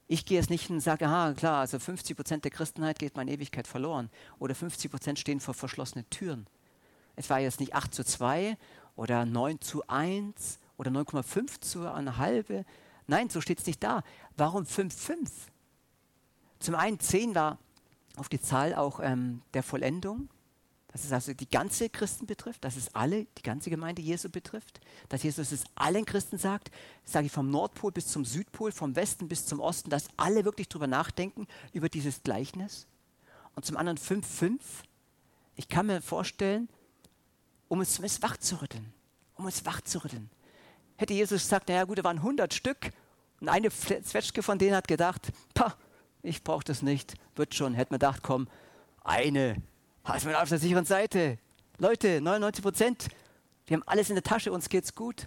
[0.07, 3.31] Ich gehe jetzt nicht und sage, aha, klar, also 50 Prozent der Christenheit geht meine
[3.33, 6.47] Ewigkeit verloren oder 50 Prozent stehen vor verschlossenen Türen.
[7.17, 8.57] Es war jetzt nicht 8 zu 2
[8.97, 12.65] oder 9 zu 1 oder 9,5 zu einer halbe.
[13.07, 14.03] Nein, so steht es nicht da.
[14.37, 15.31] Warum 5, 5?
[16.59, 17.59] Zum einen 10 war
[18.17, 20.29] auf die Zahl auch ähm, der Vollendung
[20.93, 24.81] dass es also die ganze Christen betrifft, dass es alle, die ganze Gemeinde Jesu betrifft,
[25.09, 26.71] dass Jesus es allen Christen sagt,
[27.05, 30.69] sage ich vom Nordpol bis zum Südpol, vom Westen bis zum Osten, dass alle wirklich
[30.69, 32.87] drüber nachdenken, über dieses Gleichnis.
[33.55, 34.59] Und zum anderen 5,5.
[35.55, 36.69] Ich kann mir vorstellen,
[37.69, 38.93] um es zumindest wach zu rütteln,
[39.37, 40.29] um uns wachzurütteln.
[40.97, 42.91] Hätte Jesus gesagt, naja gut, da waren 100 Stück
[43.41, 45.77] und eine Zwetschge von denen hat gedacht, pah,
[46.23, 47.75] ich brauche das nicht, wird schon.
[47.75, 48.49] Hätte man gedacht, komm,
[49.03, 49.57] eine,
[50.05, 51.39] hast man auf der sicheren Seite.
[51.79, 53.09] Leute, 99 Prozent,
[53.67, 55.25] wir haben alles in der Tasche, uns geht's gut.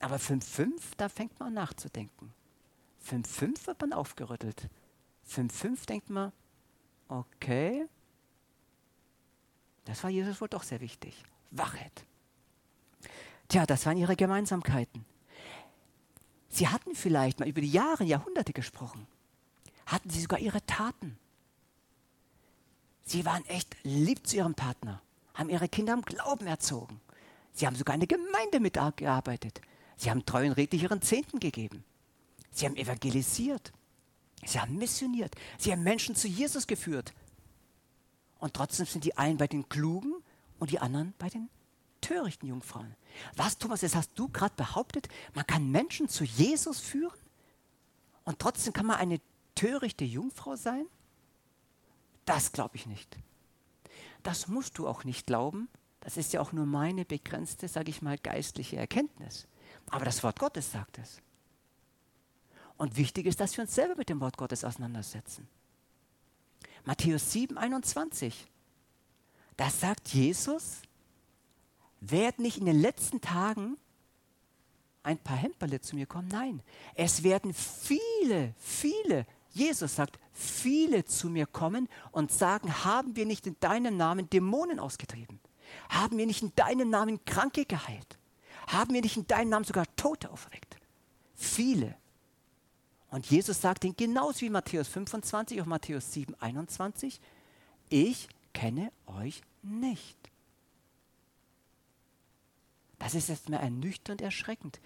[0.00, 2.32] Aber 5-5, da fängt man an nachzudenken.
[3.08, 4.68] 5-5 wird man aufgerüttelt.
[5.28, 6.32] 5-5 denkt man,
[7.08, 7.86] okay,
[9.84, 11.24] das war Jesus wohl doch sehr wichtig.
[11.50, 12.04] Wachet.
[13.48, 15.04] Tja, das waren ihre Gemeinsamkeiten.
[16.48, 19.06] Sie hatten vielleicht mal über die Jahre, Jahrhunderte gesprochen.
[19.86, 21.18] Hatten sie sogar ihre Taten.
[23.04, 25.02] Sie waren echt lieb zu ihrem Partner,
[25.34, 27.00] haben ihre Kinder am Glauben erzogen.
[27.52, 29.60] Sie haben sogar eine Gemeinde mitgearbeitet.
[29.96, 31.84] Sie haben treu und redlich ihren Zehnten gegeben.
[32.50, 33.72] Sie haben evangelisiert.
[34.44, 35.34] Sie haben missioniert.
[35.58, 37.12] Sie haben Menschen zu Jesus geführt.
[38.38, 40.14] Und trotzdem sind die einen bei den Klugen
[40.58, 41.48] und die anderen bei den
[42.00, 42.96] törichten Jungfrauen.
[43.36, 45.08] Was, Thomas, das hast du gerade behauptet?
[45.34, 47.18] Man kann Menschen zu Jesus führen?
[48.24, 49.20] Und trotzdem kann man eine
[49.54, 50.86] törichte Jungfrau sein?
[52.24, 53.16] Das glaube ich nicht.
[54.22, 55.68] Das musst du auch nicht glauben.
[56.00, 59.46] Das ist ja auch nur meine begrenzte, sage ich mal, geistliche Erkenntnis.
[59.90, 61.20] Aber das Wort Gottes sagt es.
[62.76, 65.48] Und wichtig ist, dass wir uns selber mit dem Wort Gottes auseinandersetzen.
[66.84, 68.48] Matthäus 7, 21.
[69.56, 70.82] Da sagt Jesus,
[72.00, 73.76] werden nicht in den letzten Tagen
[75.02, 76.28] ein paar Hemperle zu mir kommen?
[76.28, 76.62] Nein,
[76.94, 83.46] es werden viele, viele, Jesus sagt, viele zu mir kommen und sagen, haben wir nicht
[83.46, 85.40] in deinem Namen Dämonen ausgetrieben?
[85.88, 88.18] Haben wir nicht in deinem Namen Kranke geheilt?
[88.66, 90.76] Haben wir nicht in deinem Namen sogar Tote auferweckt?
[91.34, 91.96] Viele.
[93.10, 97.20] Und Jesus sagt ihnen genauso wie Matthäus 25 und Matthäus 7, 21,
[97.90, 100.16] ich kenne euch nicht.
[102.98, 104.80] Das ist jetzt mal ernüchternd erschreckend.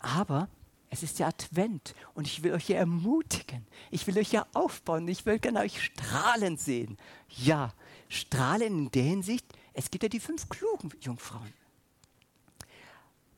[0.00, 0.48] Aber
[0.92, 3.66] es ist ja Advent und ich will euch ja ermutigen.
[3.90, 5.08] Ich will euch ja aufbauen.
[5.08, 6.98] Ich will gerne euch strahlen sehen.
[7.30, 7.72] Ja,
[8.10, 11.50] strahlen in der Hinsicht, es gibt ja die fünf klugen Jungfrauen.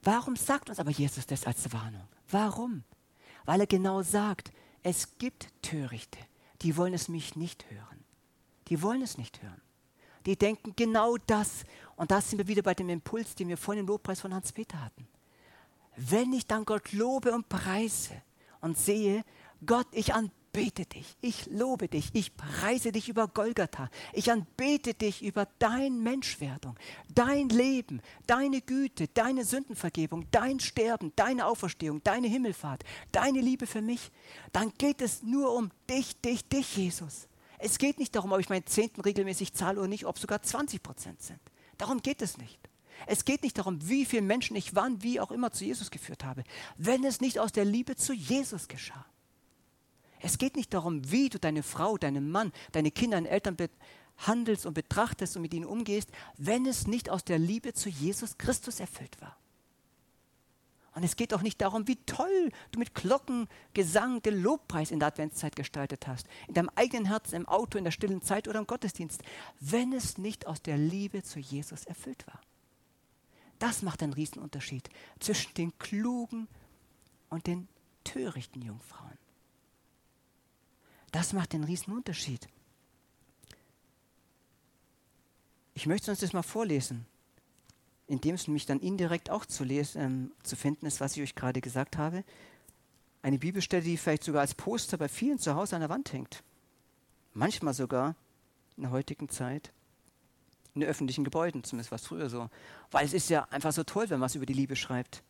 [0.03, 2.09] Warum sagt uns aber Jesus das als Warnung?
[2.29, 2.83] Warum?
[3.45, 4.51] Weil er genau sagt,
[4.83, 6.19] es gibt Törichte,
[6.63, 8.05] die wollen es mich nicht hören.
[8.67, 9.63] Die wollen es nicht hören.
[10.27, 11.63] Die denken genau das.
[11.95, 14.83] Und da sind wir wieder bei dem Impuls, den wir vorhin im Lobpreis von Hans-Peter
[14.83, 15.07] hatten.
[15.97, 18.23] Wenn ich dann Gott lobe und preise
[18.61, 19.25] und sehe,
[19.65, 24.95] Gott, ich anbete bete dich, ich lobe dich, ich preise dich über Golgatha, ich anbete
[24.95, 26.77] dich über dein Menschwerdung,
[27.13, 33.83] dein Leben, deine Güte, deine Sündenvergebung, dein Sterben, deine Auferstehung, deine Himmelfahrt, deine Liebe für
[33.83, 34.13] mich,
[34.53, 37.27] dann geht es nur um dich, dich, dich, Jesus.
[37.59, 40.83] Es geht nicht darum, ob ich meinen Zehnten regelmäßig zahle oder nicht, ob sogar 20
[40.83, 41.41] Prozent sind.
[41.79, 42.61] Darum geht es nicht.
[43.07, 46.25] Es geht nicht darum, wie viele Menschen ich wann, wie auch immer zu Jesus geführt
[46.25, 46.45] habe,
[46.77, 49.07] wenn es nicht aus der Liebe zu Jesus geschah.
[50.21, 54.65] Es geht nicht darum, wie du deine Frau, deinen Mann, deine Kinder, deine Eltern behandelst
[54.65, 58.81] und betrachtest und mit ihnen umgehst, wenn es nicht aus der Liebe zu Jesus Christus
[58.81, 59.37] erfüllt war.
[60.95, 65.01] Und es geht auch nicht darum, wie toll du mit Glocken, Gesang den Lobpreis in
[65.01, 68.61] der Adventszeit gestaltet hast, in deinem eigenen Herzen, im Auto, in der stillen Zeit oder
[68.61, 69.23] im Gottesdienst,
[69.59, 72.41] wenn es nicht aus der Liebe zu Jesus erfüllt war.
[73.65, 76.49] Das macht einen Riesenunterschied zwischen den klugen
[77.31, 77.67] und den
[78.05, 79.17] törichten Jungfrauen.
[81.13, 82.47] Das macht den riesen Unterschied.
[85.73, 87.07] Ich möchte uns das mal vorlesen,
[88.07, 91.35] indem es nämlich dann indirekt auch zu, lesen, ähm, zu finden ist, was ich euch
[91.35, 92.23] gerade gesagt habe.
[93.23, 96.45] Eine Bibelstelle, die vielleicht sogar als Poster bei vielen zu Hause an der Wand hängt.
[97.33, 98.15] Manchmal sogar
[98.77, 99.73] in der heutigen Zeit
[100.75, 102.51] in öffentlichen Gebäuden, zumindest war es früher so.
[102.91, 105.23] Weil es ist ja einfach so toll, wenn man was über die Liebe schreibt.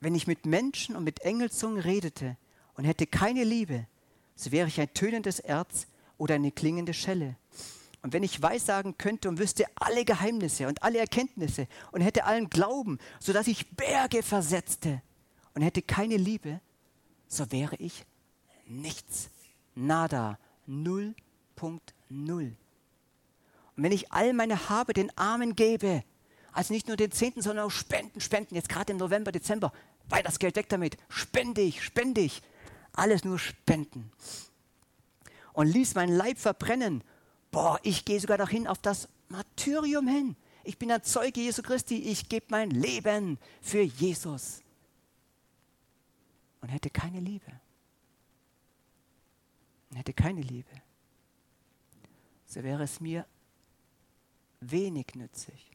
[0.00, 2.36] Wenn ich mit Menschen und mit Engelzungen redete
[2.74, 3.86] und hätte keine Liebe,
[4.34, 5.86] so wäre ich ein tönendes Erz
[6.18, 7.36] oder eine klingende Schelle.
[8.02, 12.50] Und wenn ich weissagen könnte und wüsste alle Geheimnisse und alle Erkenntnisse und hätte allen
[12.50, 15.00] Glauben, sodass ich Berge versetzte
[15.54, 16.60] und hätte keine Liebe,
[17.28, 18.04] so wäre ich
[18.66, 19.30] nichts.
[19.74, 20.38] Nada.
[20.68, 22.52] 0.0.
[23.76, 26.04] Und wenn ich all meine Habe den Armen gebe,
[26.52, 29.72] also nicht nur den Zehnten, sondern auch Spenden, Spenden, jetzt gerade im November, Dezember,
[30.08, 32.42] weil das Geld weg damit, spende ich, spende ich,
[32.92, 34.12] alles nur Spenden.
[35.52, 37.02] Und ließ meinen Leib verbrennen.
[37.50, 40.36] Boah, ich gehe sogar dahin auf das Martyrium hin.
[40.64, 41.98] Ich bin ein Zeuge Jesu Christi.
[41.98, 44.62] Ich gebe mein Leben für Jesus.
[46.60, 47.52] Und hätte keine Liebe.
[49.90, 50.70] Und hätte keine Liebe.
[52.46, 53.26] So wäre es mir
[54.70, 55.70] wenig nützlich.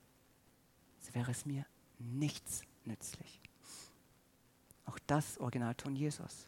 [1.02, 1.66] So wäre es mir
[2.00, 3.40] nichts nützlich.
[4.86, 6.48] Auch das Originalton Jesus.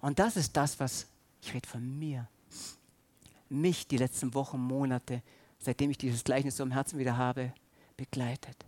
[0.00, 1.06] Und das ist das, was,
[1.40, 2.28] ich rede von mir,
[3.48, 5.22] mich die letzten Wochen, Monate,
[5.58, 7.52] seitdem ich dieses Gleichnis so im Herzen wieder habe,
[7.96, 8.64] begleitet.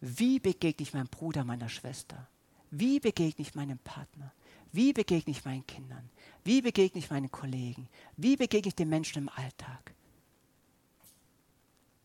[0.00, 2.26] Wie begegne ich meinem Bruder, meiner Schwester?
[2.70, 4.32] Wie begegne ich meinem Partner?
[4.72, 6.10] Wie begegne ich meinen Kindern?
[6.44, 7.88] Wie begegne ich meinen Kollegen?
[8.16, 9.94] Wie begegne ich den Menschen im Alltag?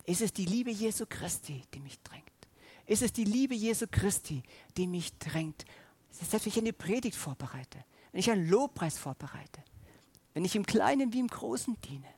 [0.08, 2.24] Ist es die Liebe Jesu Christi, die mich drängt?
[2.86, 4.42] Ist es die Liebe Jesu Christi,
[4.78, 5.66] die mich drängt?
[6.10, 9.62] Selbst wenn ich eine Predigt vorbereite, wenn ich einen Lobpreis vorbereite,
[10.32, 12.08] wenn ich im Kleinen wie im Großen diene,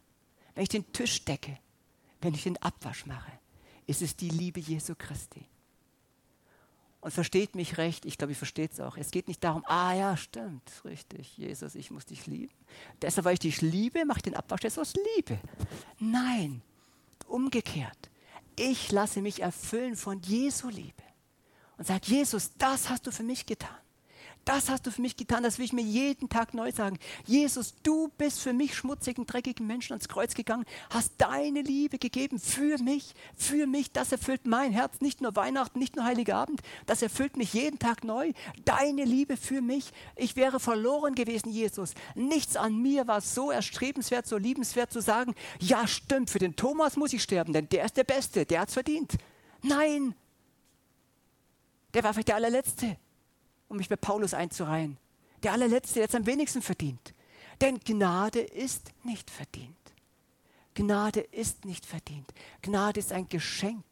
[0.55, 1.59] wenn ich den Tisch decke,
[2.21, 3.33] wenn ich den Abwasch mache,
[3.89, 5.45] ist es die Liebe Jesu Christi.
[7.01, 8.99] Und versteht mich recht, ich glaube, ihr versteht es auch.
[8.99, 12.55] Es geht nicht darum, ah ja, stimmt, richtig, Jesus, ich muss dich lieben.
[13.03, 15.41] Deshalb, weil ich dich liebe, mache ich den Abwasch jetzt aus Liebe.
[15.99, 16.63] Nein,
[17.27, 18.11] umgekehrt.
[18.57, 21.03] Ich lasse mich erfüllen von Jesu Liebe
[21.79, 23.80] und sage, Jesus, das hast du für mich getan.
[24.51, 26.99] Das hast du für mich getan, das will ich mir jeden Tag neu sagen.
[27.25, 32.41] Jesus, du bist für mich schmutzigen, dreckigen Menschen ans Kreuz gegangen, hast deine Liebe gegeben
[32.41, 33.93] für mich, für mich.
[33.93, 37.79] Das erfüllt mein Herz, nicht nur Weihnachten, nicht nur Heiliger Abend, das erfüllt mich jeden
[37.79, 38.33] Tag neu.
[38.65, 39.93] Deine Liebe für mich.
[40.17, 41.95] Ich wäre verloren gewesen, Jesus.
[42.17, 46.97] Nichts an mir war so erstrebenswert, so liebenswert zu sagen, ja stimmt, für den Thomas
[46.97, 49.13] muss ich sterben, denn der ist der Beste, der hat es verdient.
[49.63, 50.13] Nein,
[51.95, 52.97] der war vielleicht der allerletzte
[53.71, 54.99] um mich bei Paulus einzureihen.
[55.43, 57.15] Der allerletzte, der jetzt am wenigsten verdient.
[57.61, 59.77] Denn Gnade ist nicht verdient.
[60.75, 62.29] Gnade ist nicht verdient.
[62.63, 63.85] Gnade ist ein Geschenk.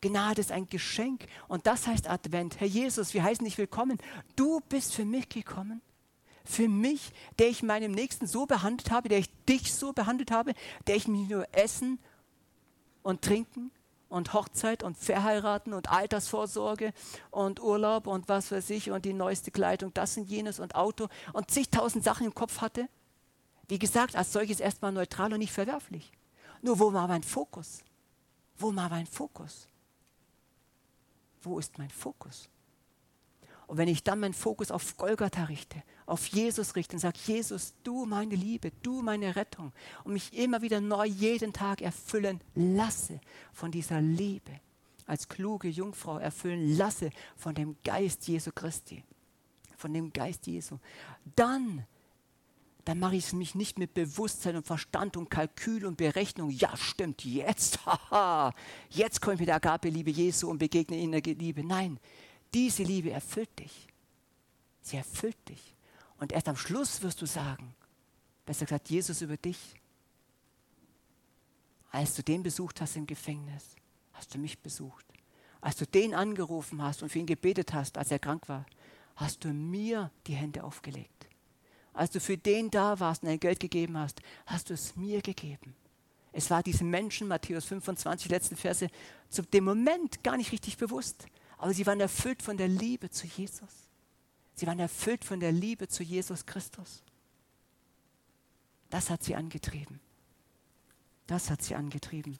[0.00, 1.26] Gnade ist ein Geschenk.
[1.48, 2.60] Und das heißt Advent.
[2.60, 3.98] Herr Jesus, wir heißen dich willkommen.
[4.36, 5.82] Du bist für mich gekommen.
[6.44, 10.54] Für mich, der ich meinem Nächsten so behandelt habe, der ich dich so behandelt habe,
[10.86, 11.98] der ich mich nur essen
[13.02, 13.70] und trinken
[14.08, 16.92] und Hochzeit und Verheiraten und Altersvorsorge
[17.30, 21.08] und Urlaub und was weiß ich und die neueste Kleidung, das und jenes und Auto
[21.32, 22.88] und zigtausend Sachen im Kopf hatte.
[23.68, 26.10] Wie gesagt, als solches erstmal neutral und nicht verwerflich.
[26.62, 27.82] Nur wo war mein Fokus?
[28.56, 29.68] Wo war mein Fokus?
[31.42, 32.48] Wo ist mein Fokus?
[33.66, 37.74] Und wenn ich dann meinen Fokus auf Golgatha richte, auf Jesus richte und sage, Jesus,
[37.84, 39.72] du meine Liebe, du meine Rettung
[40.04, 43.20] und mich immer wieder neu jeden Tag erfüllen lasse
[43.52, 44.60] von dieser Liebe,
[45.06, 49.04] als kluge Jungfrau erfüllen lasse von dem Geist Jesu Christi,
[49.76, 50.78] von dem Geist Jesu,
[51.36, 51.86] dann
[52.84, 56.48] dann mache ich es mich nicht mit Bewusstsein und Verstand und Kalkül und Berechnung.
[56.48, 58.54] Ja, stimmt, jetzt, haha,
[58.88, 61.62] jetzt komme ich mit der Agape-Liebe Jesu und begegne ihnen der Liebe.
[61.62, 62.00] Nein,
[62.54, 63.88] diese Liebe erfüllt dich.
[64.80, 65.74] Sie erfüllt dich.
[66.18, 67.74] Und erst am Schluss wirst du sagen,
[68.44, 69.58] besser gesagt, Jesus über dich.
[71.90, 73.76] Als du den besucht hast im Gefängnis,
[74.12, 75.06] hast du mich besucht.
[75.60, 78.66] Als du den angerufen hast und für ihn gebetet hast, als er krank war,
[79.16, 81.28] hast du mir die Hände aufgelegt.
[81.92, 85.20] Als du für den da warst und ein Geld gegeben hast, hast du es mir
[85.20, 85.74] gegeben.
[86.32, 88.88] Es war diesem Menschen, Matthäus 25, letzten Verse,
[89.28, 91.26] zu dem Moment gar nicht richtig bewusst.
[91.56, 93.87] Aber sie waren erfüllt von der Liebe zu Jesus.
[94.58, 97.04] Sie waren erfüllt von der Liebe zu Jesus Christus.
[98.90, 100.00] Das hat sie angetrieben.
[101.28, 102.36] Das hat sie angetrieben.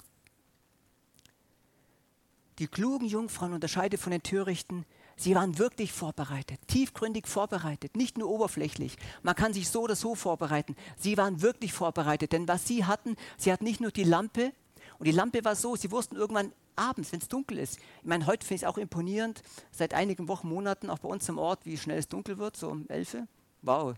[2.58, 4.84] Die klugen Jungfrauen unterscheidet von den Törichten.
[5.14, 8.96] Sie waren wirklich vorbereitet, tiefgründig vorbereitet, nicht nur oberflächlich.
[9.22, 10.74] Man kann sich so oder so vorbereiten.
[10.96, 14.52] Sie waren wirklich vorbereitet, denn was sie hatten, sie hatten nicht nur die Lampe,
[14.98, 17.78] und die Lampe war so, sie wussten irgendwann, abends, wenn es dunkel ist.
[17.78, 21.28] Ich meine, heute finde ich es auch imponierend, seit einigen Wochen, Monaten, auch bei uns
[21.28, 23.18] im Ort, wie schnell es dunkel wird, so um 11
[23.62, 23.94] Wow.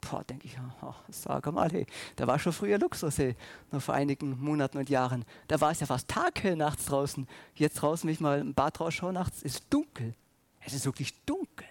[0.00, 1.86] Boah, denke ich, oh, sag mal, hey,
[2.16, 3.36] da war schon früher Luxus, hey,
[3.70, 5.24] noch vor einigen Monaten und Jahren.
[5.46, 7.28] Da war es ja fast taghell nachts draußen.
[7.54, 10.14] Jetzt draußen, wenn ich mal im Bad rausschaue, nachts ist dunkel.
[10.60, 11.68] Es ist wirklich dunkel.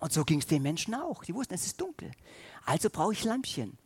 [0.00, 1.24] Und so ging es den Menschen auch.
[1.24, 2.10] Die wussten, es ist dunkel.
[2.64, 3.78] Also brauche ich Lampchen.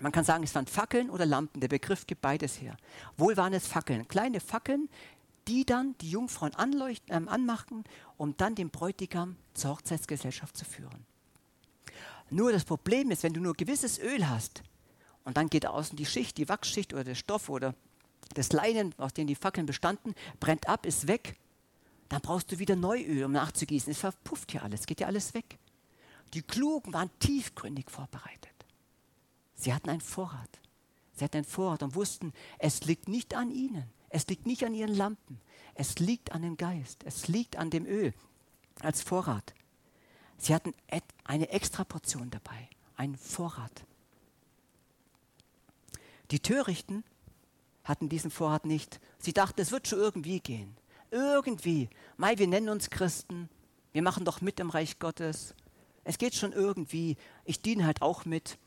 [0.00, 1.60] Man kann sagen, es waren Fackeln oder Lampen.
[1.60, 2.76] Der Begriff gibt beides her.
[3.16, 4.88] Wohl waren es Fackeln, kleine Fackeln,
[5.48, 7.84] die dann die Jungfrauen äh, anmachten,
[8.16, 11.06] um dann den Bräutigam zur Hochzeitsgesellschaft zu führen.
[12.30, 14.62] Nur das Problem ist, wenn du nur gewisses Öl hast
[15.24, 17.74] und dann geht außen die Schicht, die Wachsschicht oder der Stoff oder
[18.34, 21.36] das Leinen, aus dem die Fackeln bestanden, brennt ab, ist weg,
[22.08, 23.90] dann brauchst du wieder Neuöl, um nachzugießen.
[23.90, 25.58] Es verpufft ja alles, geht ja alles weg.
[26.34, 28.51] Die Klugen waren tiefgründig vorbereitet.
[29.62, 30.58] Sie hatten einen Vorrat.
[31.14, 33.84] Sie hatten einen Vorrat und wussten, es liegt nicht an ihnen.
[34.08, 35.40] Es liegt nicht an ihren Lampen.
[35.76, 37.04] Es liegt an dem Geist.
[37.04, 38.12] Es liegt an dem Öl
[38.80, 39.54] als Vorrat.
[40.36, 40.74] Sie hatten
[41.22, 43.84] eine extra Portion dabei, einen Vorrat.
[46.32, 47.04] Die Törichten
[47.84, 48.98] hatten diesen Vorrat nicht.
[49.20, 50.76] Sie dachten, es wird schon irgendwie gehen.
[51.12, 51.88] Irgendwie.
[52.16, 53.48] Mai, wir nennen uns Christen.
[53.92, 55.54] Wir machen doch mit im Reich Gottes.
[56.02, 57.16] Es geht schon irgendwie.
[57.44, 58.58] Ich diene halt auch mit.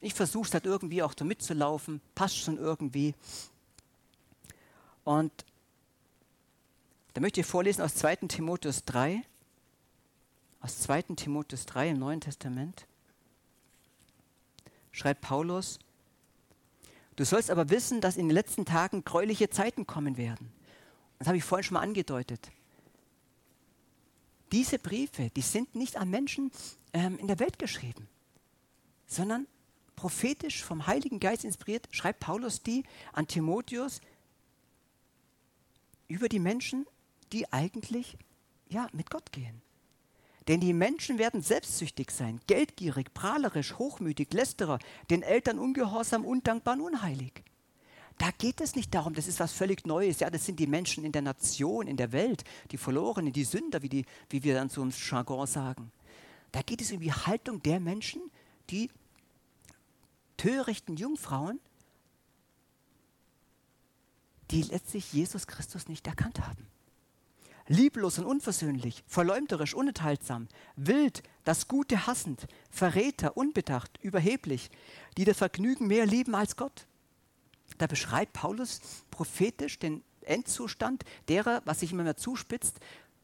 [0.00, 2.00] Ich versuche es halt irgendwie auch so mitzulaufen.
[2.14, 3.14] Passt schon irgendwie.
[5.04, 5.32] Und
[7.14, 8.16] da möchte ich vorlesen aus 2.
[8.28, 9.22] Timotheus 3.
[10.60, 11.02] Aus 2.
[11.16, 12.86] Timotheus 3 im Neuen Testament.
[14.92, 15.78] Schreibt Paulus,
[17.16, 20.52] Du sollst aber wissen, dass in den letzten Tagen gräuliche Zeiten kommen werden.
[21.18, 22.50] Das habe ich vorhin schon mal angedeutet.
[24.52, 26.52] Diese Briefe, die sind nicht an Menschen
[26.92, 28.06] ähm, in der Welt geschrieben,
[29.06, 29.46] sondern
[29.96, 34.00] prophetisch vom Heiligen Geist inspiriert, schreibt Paulus die an Timotheus
[36.08, 36.86] über die Menschen,
[37.32, 38.16] die eigentlich
[38.68, 39.62] ja, mit Gott gehen.
[40.48, 44.78] Denn die Menschen werden selbstsüchtig sein, geldgierig, prahlerisch, hochmütig, lästerer,
[45.10, 47.42] den Eltern ungehorsam, undankbar und unheilig.
[48.18, 50.20] Da geht es nicht darum, das ist was völlig Neues.
[50.20, 53.82] Ja, das sind die Menschen in der Nation, in der Welt, die Verlorenen, die Sünder,
[53.82, 55.90] wie, die, wie wir dann so im Jargon sagen.
[56.52, 58.22] Da geht es um die Haltung der Menschen,
[58.70, 58.88] die
[60.36, 61.60] törichten Jungfrauen,
[64.50, 66.66] die letztlich Jesus Christus nicht erkannt haben
[67.68, 74.70] lieblos und unversöhnlich, verleumderisch, unenthaltsam, wild, das Gute hassend, Verräter, unbedacht, überheblich,
[75.16, 76.86] die das Vergnügen mehr lieben als Gott.
[77.78, 78.80] Da beschreibt Paulus
[79.10, 82.78] prophetisch den Endzustand derer, was sich immer mehr zuspitzt,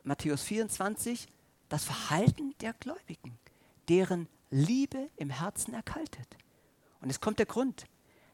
[0.04, 1.26] Matthäus 24,
[1.68, 3.38] das Verhalten der Gläubigen,
[3.88, 6.36] deren Liebe im Herzen erkaltet.
[7.02, 7.84] Und es kommt der Grund.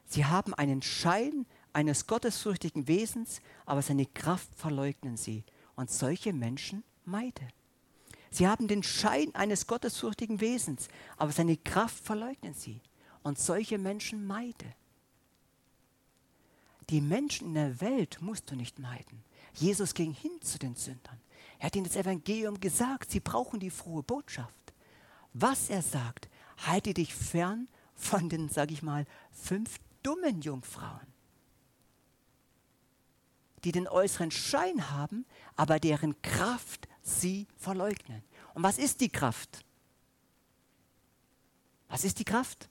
[0.05, 5.43] Sie haben einen Schein eines gottesfürchtigen Wesens, aber seine Kraft verleugnen sie
[5.75, 7.47] und solche Menschen meide.
[8.31, 12.81] Sie haben den Schein eines gottesfürchtigen Wesens, aber seine Kraft verleugnen sie.
[13.21, 14.73] Und solche Menschen meide.
[16.89, 19.23] Die Menschen in der Welt musst du nicht meiden.
[19.53, 21.19] Jesus ging hin zu den Sündern.
[21.59, 24.73] Er hat ihnen das Evangelium gesagt, sie brauchen die frohe Botschaft.
[25.33, 26.29] Was er sagt,
[26.65, 27.67] halte dich fern
[27.99, 31.09] von den, sag ich mal, fünf dummen Jungfrauen
[33.63, 35.25] die den äußeren Schein haben,
[35.55, 38.23] aber deren Kraft sie verleugnen.
[38.53, 39.63] Und was ist die Kraft?
[41.87, 42.69] Was ist die Kraft?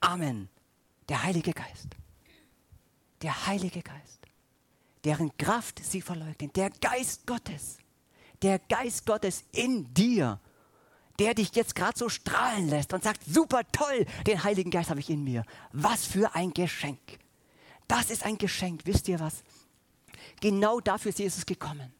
[0.00, 0.48] Amen.
[1.08, 1.88] Der Heilige Geist.
[3.22, 4.20] Der Heilige Geist.
[5.04, 6.52] Deren Kraft sie verleugnen.
[6.52, 7.78] Der Geist Gottes.
[8.42, 10.40] Der Geist Gottes in dir.
[11.20, 15.00] Der dich jetzt gerade so strahlen lässt und sagt, super toll, den Heiligen Geist habe
[15.00, 15.44] ich in mir.
[15.72, 16.98] Was für ein Geschenk.
[17.86, 19.42] Das ist ein Geschenk, wisst ihr was?
[20.40, 21.92] Genau dafür ist Jesus gekommen.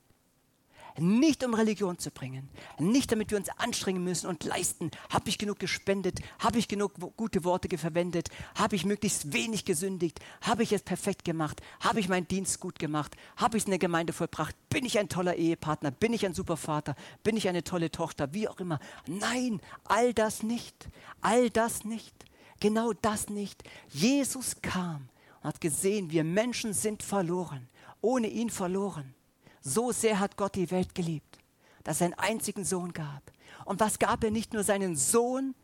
[0.99, 5.39] Nicht um Religion zu bringen, nicht damit wir uns anstrengen müssen und leisten, habe ich
[5.39, 10.73] genug gespendet, habe ich genug gute Worte verwendet, habe ich möglichst wenig gesündigt, habe ich
[10.73, 14.13] es perfekt gemacht, habe ich meinen Dienst gut gemacht, habe ich es in der Gemeinde
[14.13, 17.91] vollbracht, bin ich ein toller Ehepartner, bin ich ein super Vater, bin ich eine tolle
[17.91, 18.79] Tochter, wie auch immer.
[19.07, 20.89] Nein, all das nicht,
[21.21, 22.15] all das nicht,
[22.61, 23.63] genau das nicht.
[23.89, 25.09] Jesus kam
[25.43, 27.69] und hat gesehen, wir Menschen sind verloren,
[28.01, 29.15] ohne ihn verloren.
[29.61, 31.39] So sehr hat Gott die Welt geliebt,
[31.85, 33.23] dass er einen einzigen Sohn gab.
[33.65, 35.55] Und was gab er nicht nur seinen Sohn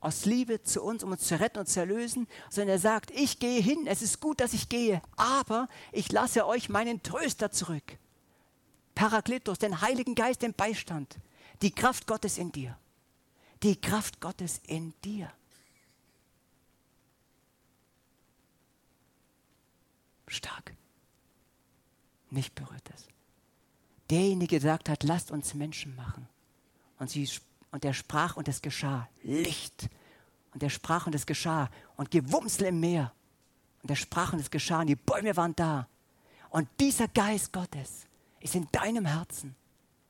[0.00, 3.38] aus Liebe zu uns, um uns zu retten und zu erlösen, sondern er sagt, ich
[3.38, 7.98] gehe hin, es ist gut, dass ich gehe, aber ich lasse euch meinen Tröster zurück.
[8.94, 11.16] Parakletos, den Heiligen Geist, den Beistand,
[11.62, 12.78] die Kraft Gottes in dir.
[13.62, 15.32] Die Kraft Gottes in dir.
[20.34, 20.74] stark.
[22.34, 23.06] Nicht berührt es.
[24.10, 26.28] Derjenige gesagt hat, lasst uns Menschen machen.
[26.98, 27.28] Und, sie,
[27.70, 29.08] und er sprach und es geschah.
[29.22, 29.88] Licht.
[30.52, 31.70] Und er sprach und es geschah.
[31.96, 33.12] Und Gewumsel im Meer.
[33.82, 34.80] Und er sprach und es geschah.
[34.80, 35.86] Und die Bäume waren da.
[36.50, 38.06] Und dieser Geist Gottes
[38.40, 39.54] ist in deinem Herzen.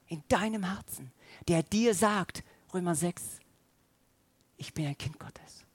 [0.09, 1.13] In deinem Herzen.
[1.47, 3.23] Der dir sagt, Römer 6,
[4.57, 5.67] ich bin ein Kind Gottes.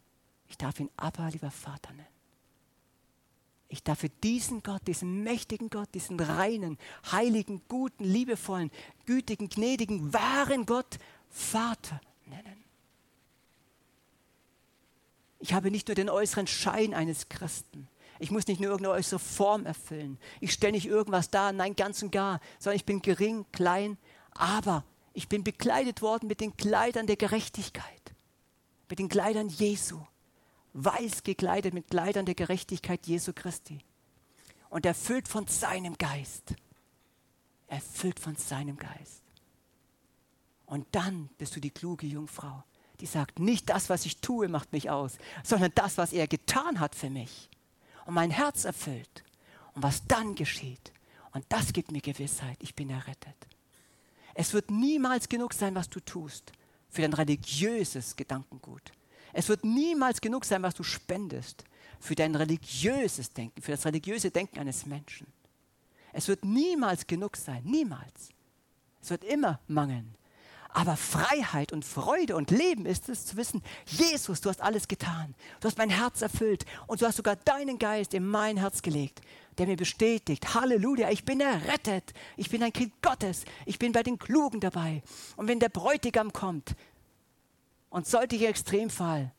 [0.47, 2.18] Ich darf ihn Abba, lieber Vater nennen.
[3.72, 6.80] Ich darf für diesen Gott, diesen mächtigen Gott, diesen reinen,
[7.11, 8.72] heiligen, guten, liebevollen,
[9.05, 10.97] gütigen, gnädigen, wahren Gott
[11.30, 12.63] Vater nennen.
[15.38, 17.88] Ich habe nicht nur den äußeren Schein eines Christen.
[18.17, 20.17] Ich muss nicht nur irgendeine äußere Form erfüllen.
[20.41, 23.97] Ich stelle nicht irgendwas dar, nein, ganz und gar, sondern ich bin gering, klein,
[24.32, 28.13] aber ich bin bekleidet worden mit den Kleidern der Gerechtigkeit,
[28.89, 30.01] mit den Kleidern Jesu
[30.74, 33.80] weiß gekleidet mit Kleidern der Gerechtigkeit Jesu Christi
[34.70, 36.55] und erfüllt von seinem Geist.
[37.67, 39.24] Erfüllt von seinem Geist.
[40.65, 42.63] Und dann bist du die kluge Jungfrau,
[42.99, 46.80] die sagt, nicht das, was ich tue, macht mich aus, sondern das, was er getan
[46.80, 47.49] hat für mich
[48.05, 49.24] und mein Herz erfüllt
[49.74, 50.91] und was dann geschieht.
[51.32, 53.47] Und das gibt mir Gewissheit, ich bin errettet.
[54.34, 56.51] Es wird niemals genug sein, was du tust
[56.89, 58.91] für dein religiöses Gedankengut.
[59.34, 61.63] Es wird niemals genug sein, was du spendest
[61.99, 65.27] für dein religiöses Denken, für das religiöse Denken eines Menschen.
[66.13, 68.30] Es wird niemals genug sein, niemals.
[69.01, 70.15] Es wird immer mangeln.
[70.71, 75.34] Aber Freiheit und Freude und Leben ist es zu wissen, Jesus, du hast alles getan.
[75.59, 79.21] Du hast mein Herz erfüllt und du hast sogar deinen Geist in mein Herz gelegt,
[79.57, 82.13] der mir bestätigt, Halleluja, ich bin errettet.
[82.38, 83.45] Ich bin ein Kind Gottes.
[83.65, 85.01] Ich bin bei den Klugen dabei.
[85.38, 86.75] Und wenn der Bräutigam kommt
[87.90, 89.32] und sollte ich Extremfall,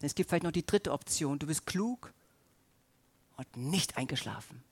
[0.00, 2.12] es gibt vielleicht noch die dritte Option, du bist klug
[3.36, 4.62] und nicht eingeschlafen.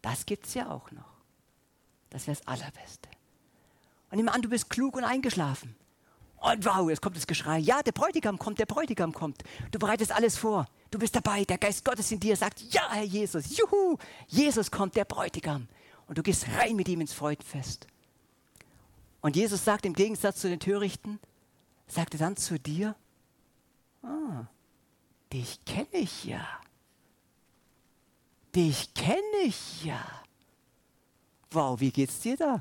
[0.00, 1.18] Das gibt es ja auch noch.
[2.10, 3.08] Das wäre das Allerbeste.
[4.10, 5.76] Und nimm an, du bist klug und eingeschlafen.
[6.40, 7.58] Und wow, jetzt kommt das Geschrei.
[7.58, 9.42] Ja, der Bräutigam kommt, der Bräutigam kommt.
[9.70, 10.66] Du bereitest alles vor.
[10.90, 11.44] Du bist dabei.
[11.44, 15.68] Der Geist Gottes in dir sagt, ja, Herr Jesus, juhu, Jesus kommt, der Bräutigam.
[16.06, 17.86] Und du gehst rein mit ihm ins Freudenfest.
[19.20, 21.18] Und Jesus sagt im Gegensatz zu den Törichten,
[21.88, 22.94] sagt er dann zu dir,
[24.02, 24.46] ah,
[25.32, 26.46] dich kenne ich ja.
[28.54, 30.04] Dich kenne ich ja.
[31.50, 32.60] Wow, wie geht's dir da?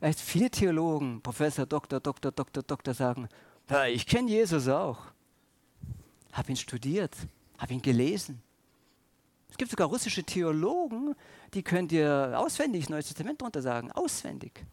[0.00, 3.28] Weißt, viele Theologen, Professor, Doktor, Doktor, Doktor, Doktor sagen,
[3.68, 4.98] ja, ich kenne Jesus auch.
[6.32, 7.16] Habe ihn studiert,
[7.58, 8.42] habe ihn gelesen.
[9.48, 11.14] Es gibt sogar russische Theologen,
[11.54, 14.66] die können dir auswendig das Neue Testament drunter sagen, auswendig.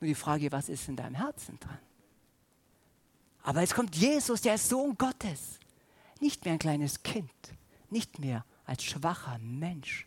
[0.00, 1.78] Nur die Frage, was ist in deinem Herzen dran?
[3.42, 5.58] Aber jetzt kommt Jesus, der Sohn Gottes.
[6.20, 7.30] Nicht mehr ein kleines Kind,
[7.90, 10.06] nicht mehr als schwacher Mensch,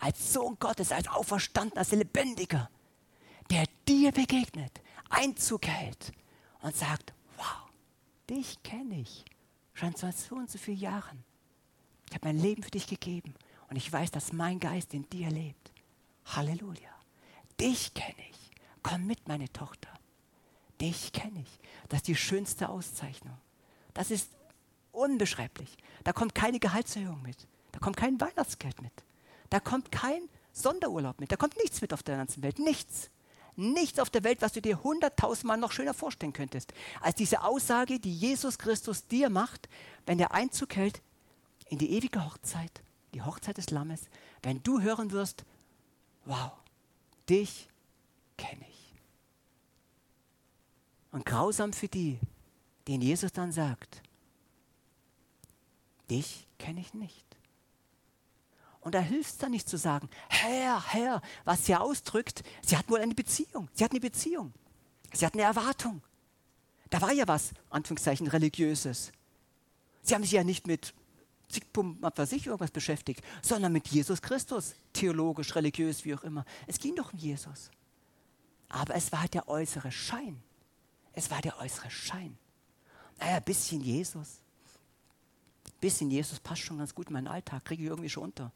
[0.00, 2.68] als Sohn Gottes, als Auferstandener, als Lebendiger,
[3.50, 6.12] der dir begegnet, Einzug hält
[6.60, 7.70] und sagt, wow,
[8.28, 9.24] dich kenne ich
[9.74, 11.24] schon seit so und so vielen Jahren.
[12.08, 13.34] Ich habe mein Leben für dich gegeben
[13.68, 15.72] und ich weiß, dass mein Geist in dir lebt.
[16.24, 16.90] Halleluja.
[17.60, 18.41] Dich kenne ich.
[18.82, 19.88] Komm mit, meine Tochter.
[20.80, 21.58] Dich kenne ich.
[21.88, 23.36] Das ist die schönste Auszeichnung.
[23.94, 24.30] Das ist
[24.90, 25.76] unbeschreiblich.
[26.04, 27.46] Da kommt keine Gehaltserhöhung mit.
[27.72, 28.92] Da kommt kein Weihnachtsgeld mit.
[29.50, 31.30] Da kommt kein Sonderurlaub mit.
[31.30, 32.58] Da kommt nichts mit auf der ganzen Welt.
[32.58, 33.10] Nichts.
[33.54, 36.72] Nichts auf der Welt, was du dir hunderttausendmal noch schöner vorstellen könntest,
[37.02, 39.68] als diese Aussage, die Jesus Christus dir macht,
[40.06, 41.02] wenn er Einzug hält
[41.68, 44.04] in die ewige Hochzeit, die Hochzeit des Lammes,
[44.42, 45.44] wenn du hören wirst,
[46.24, 46.52] wow,
[47.28, 47.68] dich
[48.38, 48.71] kenne ich.
[51.12, 52.18] Und grausam für die,
[52.88, 54.02] denen Jesus dann sagt,
[56.10, 57.26] dich kenne ich nicht.
[58.80, 62.90] Und da hilft es dann nicht zu sagen, Herr, Herr, was sie ausdrückt, sie hat
[62.90, 63.68] wohl eine Beziehung.
[63.74, 64.52] Sie hat eine Beziehung.
[65.12, 66.02] Sie hat eine Erwartung.
[66.90, 69.12] Da war ja was, Anführungszeichen, religiöses.
[70.02, 70.94] Sie haben sich ja nicht mit
[71.48, 76.44] Zigpum, was weiß ich, irgendwas beschäftigt, sondern mit Jesus Christus, theologisch, religiös, wie auch immer.
[76.66, 77.70] Es ging doch um Jesus.
[78.68, 80.42] Aber es war halt der äußere Schein.
[81.12, 82.36] Es war der äußere Schein.
[83.18, 84.40] Naja, ein bisschen Jesus.
[85.66, 88.52] Ein bisschen Jesus passt schon ganz gut in meinen Alltag, kriege ich irgendwie schon unter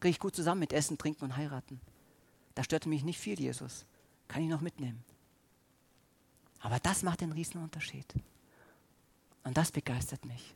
[0.00, 1.80] kriege ich gut zusammen mit Essen, Trinken und Heiraten.
[2.54, 3.84] Da störte mich nicht viel, Jesus.
[4.28, 5.04] Kann ich noch mitnehmen.
[6.60, 8.14] Aber das macht den Riesenunterschied.
[9.44, 10.54] Und das begeistert mich.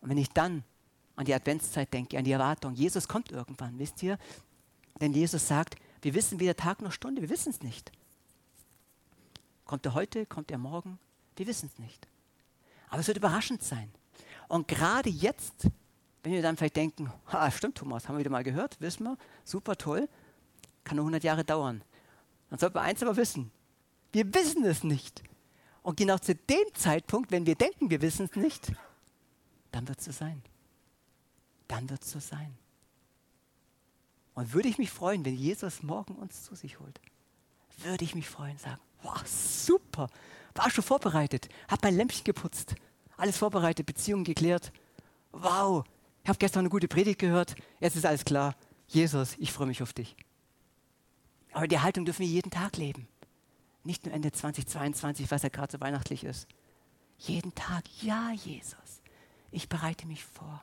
[0.00, 0.64] Und wenn ich dann
[1.16, 4.18] an die Adventszeit denke, an die Erwartung, Jesus kommt irgendwann, wisst ihr?
[5.00, 7.92] Denn Jesus sagt, wir wissen weder Tag noch Stunde, wir wissen es nicht.
[9.66, 10.98] Kommt er heute, kommt er morgen?
[11.36, 12.08] Wir wissen es nicht.
[12.88, 13.92] Aber es wird überraschend sein.
[14.48, 15.68] Und gerade jetzt
[16.26, 19.16] wenn wir dann vielleicht denken, ha, stimmt Thomas, haben wir wieder mal gehört, wissen wir,
[19.44, 20.08] super toll,
[20.82, 21.84] kann nur 100 Jahre dauern.
[22.50, 23.52] Dann sollten wir eins aber wissen,
[24.10, 25.22] wir wissen es nicht.
[25.84, 28.72] Und genau zu dem Zeitpunkt, wenn wir denken, wir wissen es nicht,
[29.70, 30.42] dann wird es so sein.
[31.68, 32.58] Dann wird es so sein.
[34.34, 37.00] Und würde ich mich freuen, wenn Jesus morgen uns zu sich holt.
[37.84, 40.08] Würde ich mich freuen, sagen, wow, super,
[40.54, 42.74] war schon vorbereitet, hab mein Lämpchen geputzt,
[43.16, 44.72] alles vorbereitet, Beziehungen geklärt.
[45.32, 45.84] Wow,
[46.22, 48.54] ich habe gestern eine gute Predigt gehört, jetzt ist alles klar.
[48.88, 50.16] Jesus, ich freue mich auf dich.
[51.52, 53.08] Aber die Haltung dürfen wir jeden Tag leben.
[53.82, 56.46] Nicht nur Ende 2022, was ja gerade so weihnachtlich ist.
[57.18, 59.02] Jeden Tag, ja, Jesus,
[59.50, 60.62] ich bereite mich vor.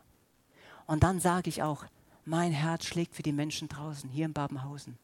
[0.85, 1.85] Und dann sage ich auch,
[2.25, 4.97] mein Herz schlägt für die Menschen draußen, hier in Babenhausen.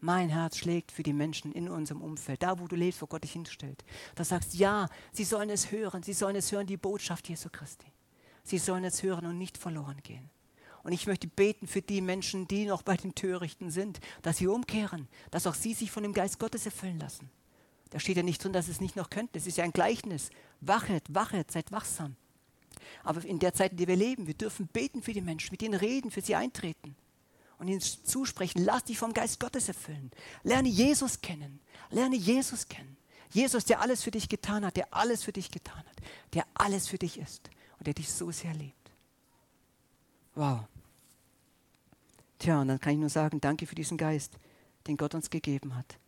[0.00, 3.22] Mein Herz schlägt für die Menschen in unserem Umfeld, da wo du lebst, wo Gott
[3.22, 3.84] dich hinstellt.
[4.14, 7.86] Da sagst, ja, sie sollen es hören, sie sollen es hören, die Botschaft Jesu Christi.
[8.42, 10.30] Sie sollen es hören und nicht verloren gehen.
[10.82, 14.46] Und ich möchte beten für die Menschen, die noch bei den Törichten sind, dass sie
[14.46, 17.30] umkehren, dass auch sie sich von dem Geist Gottes erfüllen lassen.
[17.90, 19.36] Da steht ja nicht drin, dass es nicht noch könnte.
[19.38, 20.30] Es ist ja ein Gleichnis.
[20.62, 22.16] Wachet, wachet, seid wachsam.
[23.04, 25.60] Aber in der Zeit, in der wir leben, wir dürfen beten für die Menschen, mit
[25.60, 26.96] ihnen reden, für sie eintreten
[27.60, 28.64] und ihnen zusprechen.
[28.64, 30.10] Lass dich vom Geist Gottes erfüllen.
[30.42, 31.60] Lerne Jesus kennen.
[31.90, 32.96] Lerne Jesus kennen.
[33.30, 35.96] Jesus, der alles für dich getan hat, der alles für dich getan hat,
[36.32, 38.90] der alles für dich ist und der dich so sehr liebt.
[40.34, 40.64] Wow.
[42.38, 44.32] Tja, und dann kann ich nur sagen, danke für diesen Geist,
[44.86, 45.98] den Gott uns gegeben hat.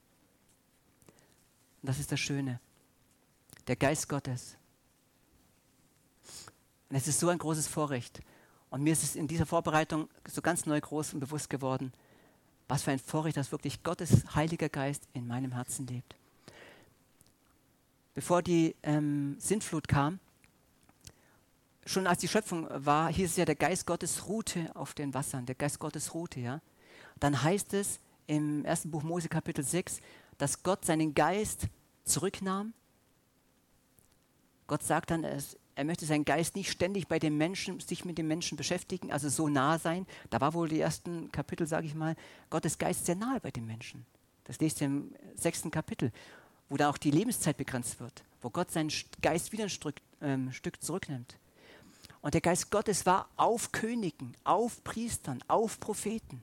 [1.83, 2.61] Und das ist das Schöne.
[3.67, 4.57] Der Geist Gottes.
[6.89, 8.21] Und es ist so ein großes Vorrecht.
[8.73, 11.93] Und mir ist es in dieser Vorbereitung so ganz neu groß und bewusst geworden,
[12.69, 16.17] was für ein Vorrecht, dass wirklich Gottes Heiliger Geist in meinem Herzen lebt.
[18.15, 20.21] Bevor die ähm, Sintflut kam,
[21.85, 25.45] schon als die Schöpfung war, hieß es ja, der Geist Gottes ruhte auf den Wassern,
[25.45, 26.63] der Geist Gottes ruhte, ja.
[27.21, 30.01] Dann heißt es im ersten Buch Mose Kapitel 6,
[30.39, 31.67] dass Gott seinen Geist
[32.05, 32.73] zurücknahm.
[34.67, 35.25] Gott sagt dann,
[35.75, 39.29] er möchte seinen Geist nicht ständig bei den Menschen, sich mit den Menschen beschäftigen, also
[39.29, 40.07] so nah sein.
[40.31, 42.15] Da war wohl die ersten Kapitel, sage ich mal,
[42.51, 44.05] Gottes Geist sehr nahe bei den Menschen.
[44.45, 46.13] Das lest ihr im sechsten Kapitel,
[46.69, 48.93] wo da auch die Lebenszeit begrenzt wird, wo Gott seinen
[49.23, 51.37] Geist wieder ein Stück, ähm, Stück zurücknimmt.
[52.21, 56.43] Und der Geist Gottes war auf Königen, auf Priestern, auf Propheten.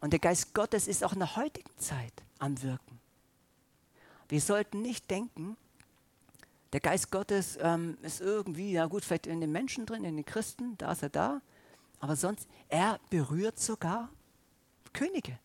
[0.00, 2.98] Und der Geist Gottes ist auch in der heutigen Zeit am Wirken.
[4.28, 5.56] Wir sollten nicht denken,
[6.72, 10.24] der Geist Gottes ähm, ist irgendwie, ja gut, vielleicht in den Menschen drin, in den
[10.24, 11.42] Christen, da ist er da,
[12.00, 14.10] aber sonst, er berührt sogar
[14.92, 15.38] Könige.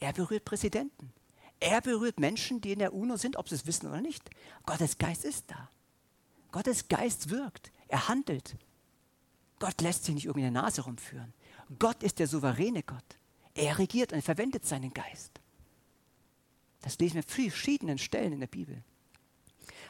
[0.00, 1.12] Er berührt Präsidenten.
[1.60, 4.30] Er berührt Menschen, die in der UNO sind, ob sie es wissen oder nicht.
[4.64, 5.70] Gottes Geist ist da.
[6.52, 8.56] Gottes Geist wirkt, er handelt.
[9.58, 11.34] Gott lässt sich nicht irgendwie in der Nase rumführen.
[11.78, 13.18] Gott ist der souveräne Gott.
[13.54, 15.40] Er regiert und er verwendet seinen Geist.
[16.80, 18.84] Das lesen wir an verschiedenen Stellen in der Bibel.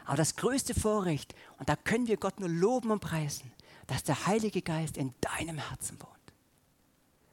[0.08, 3.52] Aber das größte Vorrecht, und da können wir Gott nur loben und preisen,
[3.86, 6.32] dass der Heilige Geist in deinem Herzen wohnt.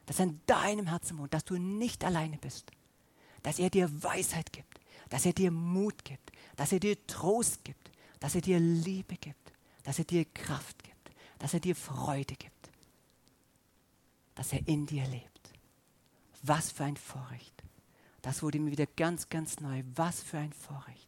[0.07, 2.69] Dass er in deinem Herzen wohnt, dass du nicht alleine bist.
[3.43, 7.91] Dass er dir Weisheit gibt, dass er dir Mut gibt, dass er dir Trost gibt,
[8.19, 9.53] dass er dir Liebe gibt,
[9.83, 12.69] dass er dir Kraft gibt, dass er dir Freude gibt,
[14.35, 15.53] dass er in dir lebt.
[16.43, 17.63] Was für ein Vorrecht.
[18.21, 19.81] Das wurde mir wieder ganz, ganz neu.
[19.95, 21.04] Was für ein Vorrecht.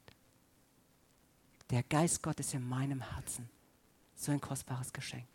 [1.70, 3.50] Der Geist Gottes in meinem Herzen.
[4.16, 5.28] So ein kostbares Geschenk.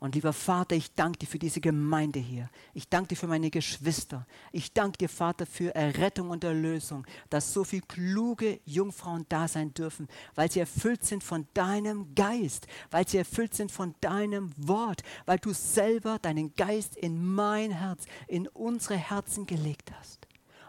[0.00, 2.48] Und lieber Vater, ich danke dir für diese Gemeinde hier.
[2.72, 4.26] Ich danke dir für meine Geschwister.
[4.52, 9.74] Ich danke dir, Vater, für Errettung und Erlösung, dass so viele kluge Jungfrauen da sein
[9.74, 10.06] dürfen,
[10.36, 15.40] weil sie erfüllt sind von deinem Geist, weil sie erfüllt sind von deinem Wort, weil
[15.40, 20.27] du selber deinen Geist in mein Herz, in unsere Herzen gelegt hast.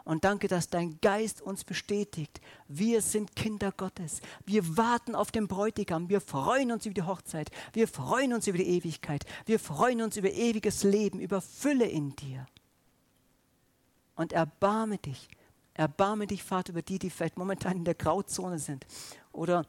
[0.09, 2.41] Und danke, dass dein Geist uns bestätigt.
[2.67, 4.21] Wir sind Kinder Gottes.
[4.43, 6.09] Wir warten auf den Bräutigam.
[6.09, 7.51] Wir freuen uns über die Hochzeit.
[7.73, 9.23] Wir freuen uns über die Ewigkeit.
[9.45, 12.47] Wir freuen uns über ewiges Leben, über Fülle in dir.
[14.15, 15.27] Und erbarme dich.
[15.75, 18.87] Erbarme dich, Vater, über die, die vielleicht momentan in der Grauzone sind.
[19.31, 19.67] Oder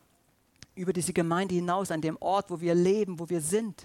[0.74, 3.84] über diese Gemeinde hinaus, an dem Ort, wo wir leben, wo wir sind.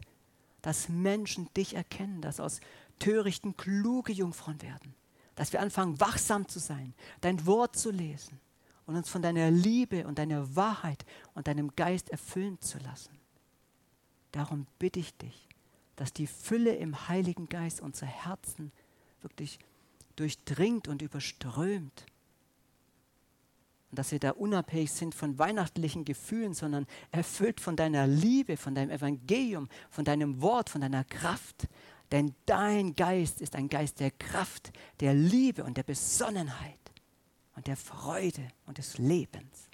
[0.62, 2.62] Dass Menschen dich erkennen, dass aus
[2.98, 4.96] törichten kluge Jungfrauen werden
[5.36, 8.40] dass wir anfangen, wachsam zu sein, dein Wort zu lesen
[8.86, 13.18] und uns von deiner Liebe und deiner Wahrheit und deinem Geist erfüllen zu lassen.
[14.32, 15.48] Darum bitte ich dich,
[15.96, 18.72] dass die Fülle im Heiligen Geist unsere Herzen
[19.22, 19.60] wirklich
[20.16, 22.06] durchdringt und überströmt.
[23.92, 28.76] Und dass wir da unabhängig sind von weihnachtlichen Gefühlen, sondern erfüllt von deiner Liebe, von
[28.76, 31.68] deinem Evangelium, von deinem Wort, von deiner Kraft,
[32.16, 36.80] denn dein Geist ist ein Geist der Kraft, der Liebe und der Besonnenheit
[37.58, 39.68] und der Freude und des Lebens.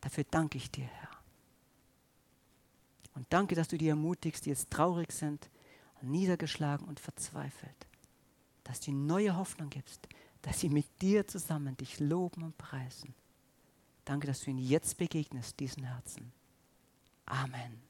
[0.00, 1.10] Dafür danke ich dir, Herr.
[3.14, 5.50] Und danke, dass du die ermutigst, die jetzt traurig sind,
[6.00, 7.86] niedergeschlagen und verzweifelt.
[8.62, 10.08] Dass du neue Hoffnung gibst,
[10.40, 13.14] dass sie mit dir zusammen dich loben und preisen.
[14.06, 16.32] Danke, dass du ihnen jetzt begegnest, diesen Herzen.
[17.26, 17.82] Amen.